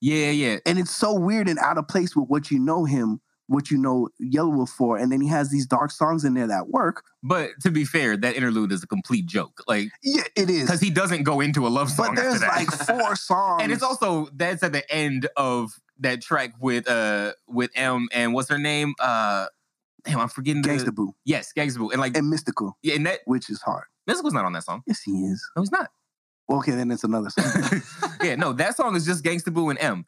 [0.00, 0.58] Yeah, yeah.
[0.64, 3.76] and it's so weird and out of place with what you know him, what you
[3.76, 7.04] know Yelawolf for, and then he has these dark songs in there that work.
[7.22, 9.62] But to be fair, that interlude is a complete joke.
[9.68, 10.62] Like, Yeah, it is.
[10.62, 12.14] because he doesn't go into a love song.
[12.14, 16.52] But there's like four songs, and it's also that's at the end of that track
[16.60, 18.94] with uh with Em and what's her name?
[18.98, 19.46] Uh
[20.04, 21.90] damn, I'm forgetting the Gangsta Boo Yes, Gangsta Boo.
[21.90, 23.84] And like and Mystikal, yeah, and that which is hard.
[24.08, 24.82] Mystikal's not on that song.
[24.86, 25.48] Yes, he is.
[25.56, 25.90] No, he's not.
[26.48, 27.82] Well, Okay, then it's another song.
[28.22, 30.06] yeah, no, that song is just Gangsta Boo and Em.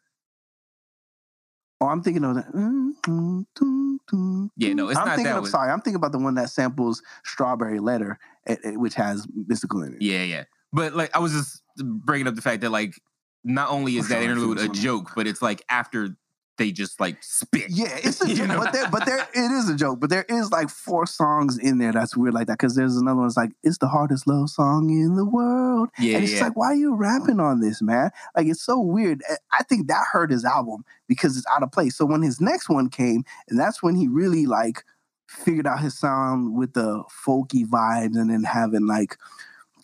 [1.81, 2.51] Oh, I'm thinking of that.
[2.53, 5.49] Mm, mm, mm, mm, Yeah, no, it's I'm not thinking that one.
[5.49, 9.87] Sorry, I'm thinking about the one that samples "Strawberry Letter," eh, eh, which has Mystikal
[9.87, 10.01] in it.
[10.01, 10.43] Yeah, yeah.
[10.73, 12.99] But like I was just bringing up the fact that like
[13.43, 16.15] not only is that sorry, I feel interlude a joke, but it's like after
[16.59, 17.67] they just like spit.
[17.69, 18.59] Yeah, it's a You joke, know?
[18.59, 19.99] but there, but there, it is a joke.
[19.99, 23.17] But there is like four songs in there that's weird like that because there's another
[23.17, 26.43] one that's like, "It's the hardest love song in the world," Yeah, and it's yeah.
[26.43, 28.11] like, why are you rapping on this, man?
[28.35, 29.23] Like, it's so weird.
[29.27, 31.95] Eh, I think that hurt his album because it's out of place.
[31.95, 34.83] So when his next one came, and that's when he really like
[35.27, 39.17] figured out his sound with the folky vibes, and then having like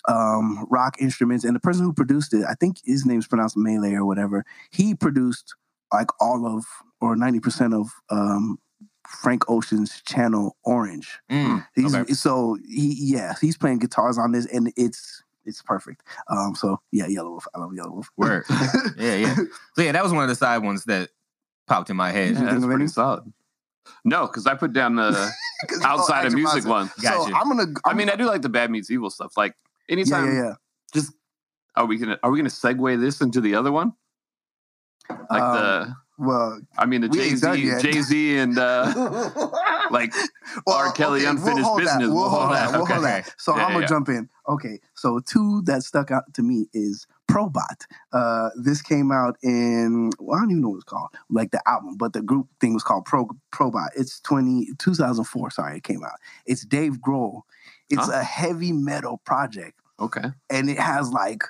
[0.07, 1.43] um rock instruments.
[1.43, 4.45] And the person who produced it, I think his name's pronounced Malay or whatever.
[4.71, 5.55] He produced
[5.93, 6.65] like all of
[7.01, 8.59] or ninety percent of um
[9.07, 11.19] Frank Ocean's channel Orange.
[11.31, 12.13] Mm, He's okay.
[12.13, 16.03] so he yeah, he's playing guitars on this and it's it's perfect.
[16.27, 17.43] Um so yeah, Yelawolf.
[17.53, 18.05] I love Yelawolf.
[18.17, 18.45] Word.
[18.97, 19.35] Yeah, yeah.
[19.75, 21.09] So yeah, that was one of the side ones that
[21.67, 22.33] popped in my head.
[22.35, 22.87] Yeah, that's pretty any?
[22.87, 23.31] solid.
[24.03, 25.11] No, because I put down the
[25.71, 26.71] you know, outside of music Bronson.
[26.71, 26.89] one.
[26.99, 29.33] So I'm gonna I mean, I do like the bad meets evil stuff.
[29.37, 30.53] Like yeah, anytime, yeah, yeah.
[30.93, 31.13] just
[31.75, 33.93] are we gonna are we gonna segue this into the other one?
[35.09, 37.79] Like Um, the Well, I mean the Jay Z.
[37.81, 38.91] Jay Z and uh
[39.91, 40.13] like
[40.65, 40.91] well, R.
[40.93, 42.07] Kelly unfinished hold business.
[42.07, 42.13] That.
[42.13, 42.71] We'll, We'll hold that.
[42.71, 42.77] that.
[42.77, 43.33] We'll hold that.
[43.37, 43.87] So Yeah, I'm gonna yeah.
[43.87, 44.29] jump in.
[44.47, 47.85] Okay, so two that stuck out to me is Probot.
[48.13, 51.61] Uh, this came out in well, I don't even know what it's called, like the
[51.67, 53.89] album, but the group thing was called Pro Probot.
[53.97, 55.51] It's 20, 2004.
[55.51, 56.19] Sorry, it came out.
[56.45, 57.41] It's Dave Grohl.
[57.89, 58.19] It's Huh?
[58.19, 60.31] a heavy metal project okay.
[60.49, 61.43] and it has like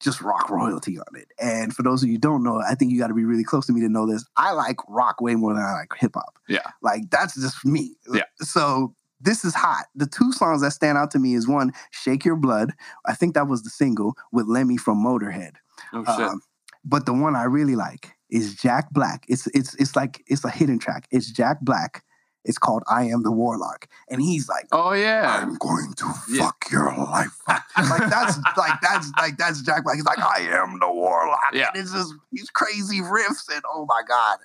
[0.00, 1.28] just rock royalty on it.
[1.40, 3.42] And for those of you who don't know, I think you got to be really
[3.42, 4.24] close to me to know this.
[4.36, 6.38] I like rock way more than I like hip hop.
[6.48, 6.70] Yeah.
[6.82, 7.96] Like that's just me.
[8.12, 8.22] Yeah.
[8.40, 9.86] So this is hot.
[9.96, 12.74] The two songs that stand out to me is one, Shake Your Blood.
[13.06, 15.54] I think that was the single with Lemmy from Motorhead.
[15.92, 16.26] Oh shit.
[16.26, 16.42] Um,
[16.84, 19.24] but the one I really like is Jack Black.
[19.26, 21.08] It's it's it's like it's a hidden track.
[21.10, 22.04] It's Jack Black.
[22.48, 23.86] It's called I Am the Warlock.
[24.08, 25.38] And he's like, oh yeah.
[25.40, 26.44] I'm going to Yeah.
[26.46, 29.94] fuck your life like that's like that's like that's Jack Black.
[29.96, 31.38] He's like, I am the warlock.
[31.52, 31.68] Yeah.
[31.72, 34.38] And it's just these crazy riffs and oh my God.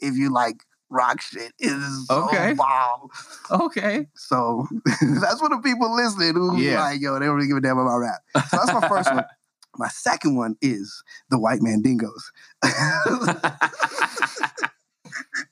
[0.00, 2.54] If you like rock shit, it is so Okay.
[2.54, 3.08] wow.
[3.50, 4.08] Okay.
[4.16, 6.80] So that's for the people listening who Yeah.
[6.82, 8.20] like, yo, they don't really give a damn about rap.
[8.48, 9.24] So that's my first one.
[9.78, 12.24] My second one is the White Mandingos.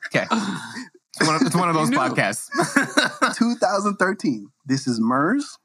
[0.07, 0.27] Okay.
[1.21, 2.49] It's one of, it's one of those podcasts.
[3.37, 4.49] 2013.
[4.67, 5.59] This is Murs.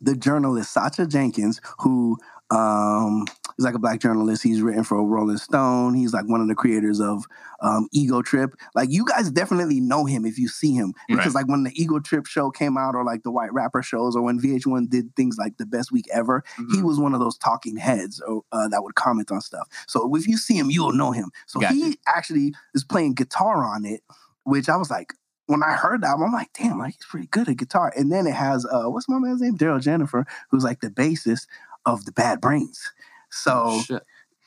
[0.00, 2.18] the journalist Sacha Jenkins, who
[2.56, 3.24] um,
[3.58, 4.42] is like a black journalist.
[4.42, 5.94] He's written for Rolling Stone.
[5.94, 7.24] He's like one of the creators of
[7.60, 8.54] um, Ego Trip.
[8.74, 11.98] Like you guys definitely know him if you see him because like when the Ego
[11.98, 15.36] Trip show came out, or like the White Rapper shows, or when VH1 did things
[15.38, 16.82] like the Best Week Ever, he Mhm.
[16.84, 19.68] was one of those talking heads or, uh, that would comment on stuff.
[19.86, 21.30] So if you see him, you'll know him.
[21.46, 24.02] So he actually is playing guitar on it,
[24.44, 25.14] which I was like,
[25.46, 27.92] when I heard that, I'm like, damn, like he's pretty good at guitar.
[27.96, 29.58] And then it has uh, what's my man's name?
[29.58, 31.46] Darryl Jenifer, who's like the bassist
[31.86, 32.92] of the Bad Brains.
[33.30, 34.02] So shit.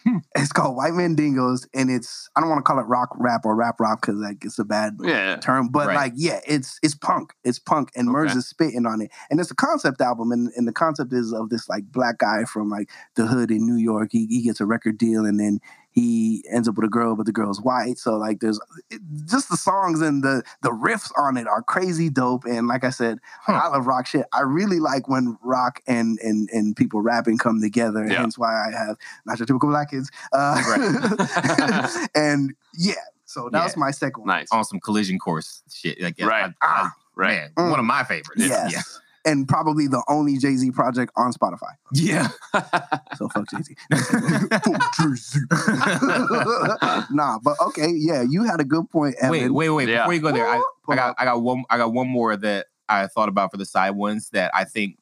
[0.06, 3.42] Hmm, it's called White Mandingos, and it's I don't want to call it rock rap
[3.44, 5.38] or rap rock because like it's a bad Yeah.
[5.38, 5.96] term, but Right.
[5.96, 7.34] like yeah, it's it's punk.
[7.44, 8.32] It's punk, and Okay.
[8.32, 11.50] is spitting on it, and it's a concept album, and, and the concept is of
[11.50, 14.10] this like black guy from like the hood in New York.
[14.12, 15.60] He he gets a record deal, and then
[15.96, 17.98] he ends up with a girl, but the girl's white.
[17.98, 22.10] So like there's it, just the songs and the the riffs on it are crazy
[22.10, 23.62] dope, and like I said, Huh.
[23.64, 24.26] I love rock shit.
[24.34, 28.06] I really like when rock and and and people rapping come together.
[28.06, 28.20] Yeah.
[28.20, 30.12] Hence why I have not your typical black kids.
[30.34, 30.62] Uh,
[32.16, 32.94] and yeah,
[33.26, 33.64] so that Yeah.
[33.64, 34.28] was my second one.
[34.28, 34.48] Nice.
[34.52, 36.00] on some collision course shit.
[36.02, 36.54] Like, Right.
[36.62, 37.38] I- I- Right.
[37.38, 37.70] Man, Mm.
[37.72, 38.42] one of my favorites.
[38.44, 38.74] Yes.
[38.74, 38.82] Yeah.
[39.26, 41.74] And probably the only Jay Z project on Spotify.
[41.94, 42.30] Yeah.
[43.18, 43.76] So fuck Jay Z.
[43.96, 45.40] fuck Jay Z.
[47.12, 49.32] nah, but okay, yeah, you had a good point, Evan.
[49.32, 49.90] wait, wait, wait.
[49.90, 50.04] Yeah.
[50.04, 51.16] Before you go there, I, I got.
[51.18, 54.30] I got one I got one more that I thought about for the side ones
[54.32, 54.98] that I think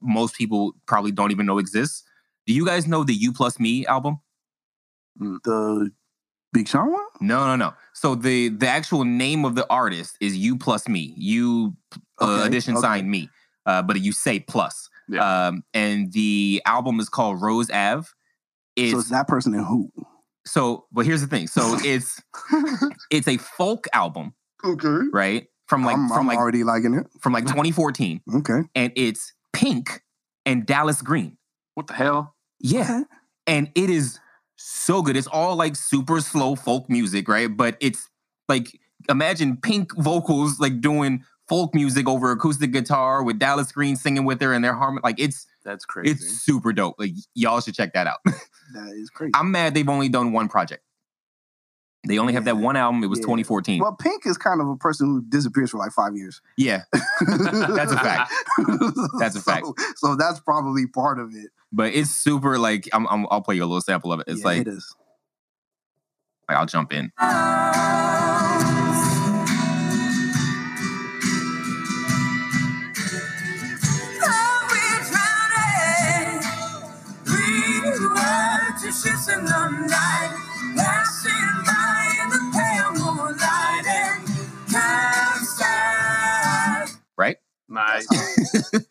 [0.00, 2.04] most people probably don't even know exists.
[2.46, 4.20] Do you guys know the You Plus Me album?
[5.18, 5.90] the
[6.52, 7.04] Big Sean one.
[7.20, 7.74] No, no, no.
[7.92, 11.12] So the the actual name of the artist is You Plus Me.
[11.16, 11.76] You
[12.20, 12.80] uh, Okay, edition okay.
[12.80, 13.28] signed me,
[13.68, 14.88] uh, but you say plus.
[15.08, 15.46] Yeah.
[15.48, 18.06] Um, and the album is called Rose Ave.
[18.76, 19.90] It's so it's that person and who?
[20.46, 21.46] so, but here's the thing.
[21.46, 22.20] So it's
[23.10, 25.46] it's a folk album, Okay, right?
[25.66, 27.06] From like I'm, from I'm like already liking it.
[27.20, 30.02] from like 2014, Okay, and it's Pink
[30.46, 31.36] and Dallas Green.
[31.74, 32.34] What the hell?
[32.60, 33.02] Yeah.
[33.46, 34.18] And it is
[34.56, 35.16] so good.
[35.16, 37.54] It's all like super slow folk music, right?
[37.54, 38.08] But it's
[38.48, 44.24] like imagine Pink vocals like doing folk music over acoustic guitar with Dallas Green singing
[44.24, 45.00] with her and their harmony.
[45.02, 46.10] Like it's That's crazy.
[46.12, 46.96] it's super dope.
[46.98, 48.18] Like y'all should check that out.
[48.24, 49.32] that is crazy.
[49.34, 50.82] I'm mad they've only done one project.
[52.06, 53.02] They only have that one album.
[53.02, 53.24] It was Yeah.
[53.24, 53.80] 2014.
[53.82, 56.40] well, Pink is kind of a person who disappears for like five years.
[56.56, 56.82] yeah.
[56.92, 58.32] that's a fact.
[59.18, 59.66] That's a fact.
[59.66, 61.50] So, so that's probably part of it.
[61.72, 64.26] But it's super like I'm, I'm I'll play you a little sample of it.
[64.28, 64.94] It's Yeah, like, it is.
[66.48, 67.10] like I'll jump in.
[87.16, 87.36] Right?
[87.68, 88.06] nice.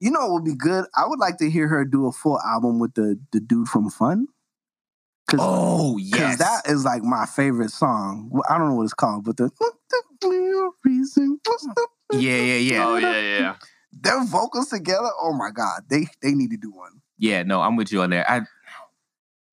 [0.00, 0.84] You know what would be good?
[0.96, 3.88] I would like to hear her do a full album with the the dude from
[3.88, 4.26] Fun.
[5.30, 6.38] Cause, Oh 'cause yes.
[6.38, 8.28] that is like my favorite song.
[8.50, 11.38] I don't know what it's called, but the, the clear reason.
[11.46, 11.86] what's the-
[12.18, 12.84] yeah, yeah, yeah.
[12.88, 13.54] Oh yeah, yeah, yeah.
[13.92, 17.00] Their vocals together, oh my god, they they need to do one.
[17.18, 18.28] Yeah, no, I'm with you on there.
[18.28, 18.40] I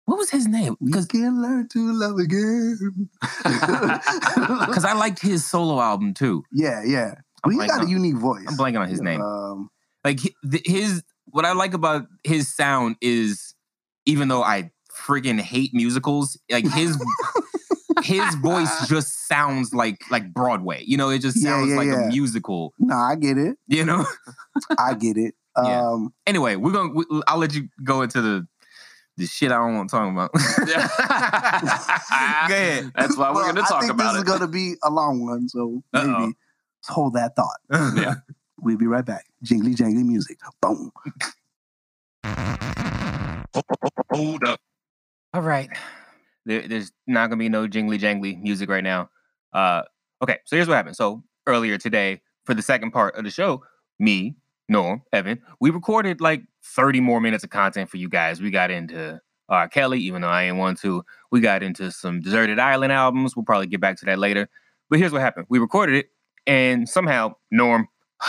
[0.10, 0.76] what was his name?
[0.80, 3.10] We Because can learn to love again.
[3.43, 6.43] because I liked his solo album too.
[6.51, 7.16] yeah, yeah.
[7.45, 8.45] Well, he got a unique voice.
[8.47, 9.22] I'm blanking on his name.
[9.22, 9.70] Um,
[10.03, 10.20] Like
[10.66, 13.53] his what I like about his sound is
[14.05, 16.97] even though I friggin' hate musicals, like his
[18.03, 20.84] his voice just sounds like like Broadway.
[20.86, 22.05] You know, it just sounds yeah, like yeah.
[22.05, 22.74] a musical.
[22.80, 23.57] No, I get it.
[23.68, 24.05] You know.
[24.78, 25.36] I get it.
[25.62, 25.89] Yeah.
[25.89, 26.93] Um, anyway, we're gonna.
[26.93, 28.47] we- I'll let you go into the
[29.20, 30.34] the shit I don't want to talk about.
[30.34, 30.39] Go
[32.55, 32.91] ahead.
[32.95, 34.24] That's why we're well, going to I talk think about this it.
[34.26, 36.24] is going to be a long one, so maybe Uh-oh.
[36.24, 37.59] let's hold that thought.
[37.95, 38.15] Yeah.
[38.61, 39.26] We'll be right back.
[39.41, 40.38] Jingly jangly music.
[40.61, 40.91] Boom.
[44.11, 44.59] Hold up.
[45.34, 45.70] All right.
[46.45, 49.11] There, there's not gonna be no jingly jangly music right now.
[49.53, 49.84] Uh,
[50.22, 50.97] okay, so here's what happened.
[50.97, 53.63] So earlier today, for the second part of the show,
[53.97, 54.36] me,
[54.70, 58.41] Norm, Evan, we recorded like 30 more minutes of content for you guys.
[58.41, 59.67] We got into R.
[59.67, 61.03] Kelly, even though I ain't want to.
[61.32, 63.36] We got into some Deserted Island albums.
[63.36, 64.47] We'll probably get back to that later.
[64.89, 65.47] But here's what happened.
[65.49, 66.09] We recorded it,
[66.47, 67.88] and somehow Norm,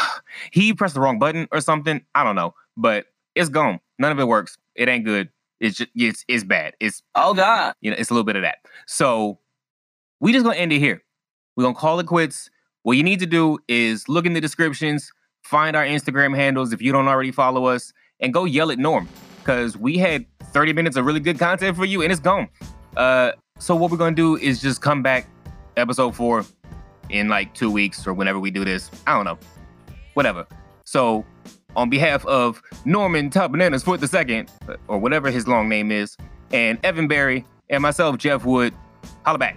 [0.52, 2.00] he pressed the wrong button or something.
[2.14, 3.80] I don't know, but it's gone.
[3.98, 4.56] None of it works.
[4.74, 5.28] It ain't good.
[5.60, 6.74] It's just it's it's bad.
[6.80, 7.74] It's Oh God.
[7.80, 8.58] you know, it's a little bit of that.
[8.86, 9.38] So
[10.20, 11.02] we just gonna end it here.
[11.56, 12.50] We're gonna call it quits.
[12.82, 15.12] What you need to do is look in the descriptions,
[15.42, 19.08] find our Instagram handles if you don't already follow us, and go yell at Norm.
[19.44, 22.48] Cause we had 30 minutes of really good content for you and it's gone.
[22.96, 25.26] Uh so what we're gonna do is just come back
[25.76, 26.44] episode four
[27.08, 28.90] in like two weeks or whenever we do this.
[29.06, 29.38] I don't know.
[30.14, 30.46] Whatever.
[30.84, 31.24] So
[31.76, 34.50] on behalf of Norman Top Bananas Foot the second,
[34.88, 36.16] or whatever his long name is,
[36.52, 38.74] and Evan Barry, and myself, Jeff Wood,
[39.24, 39.56] holla back.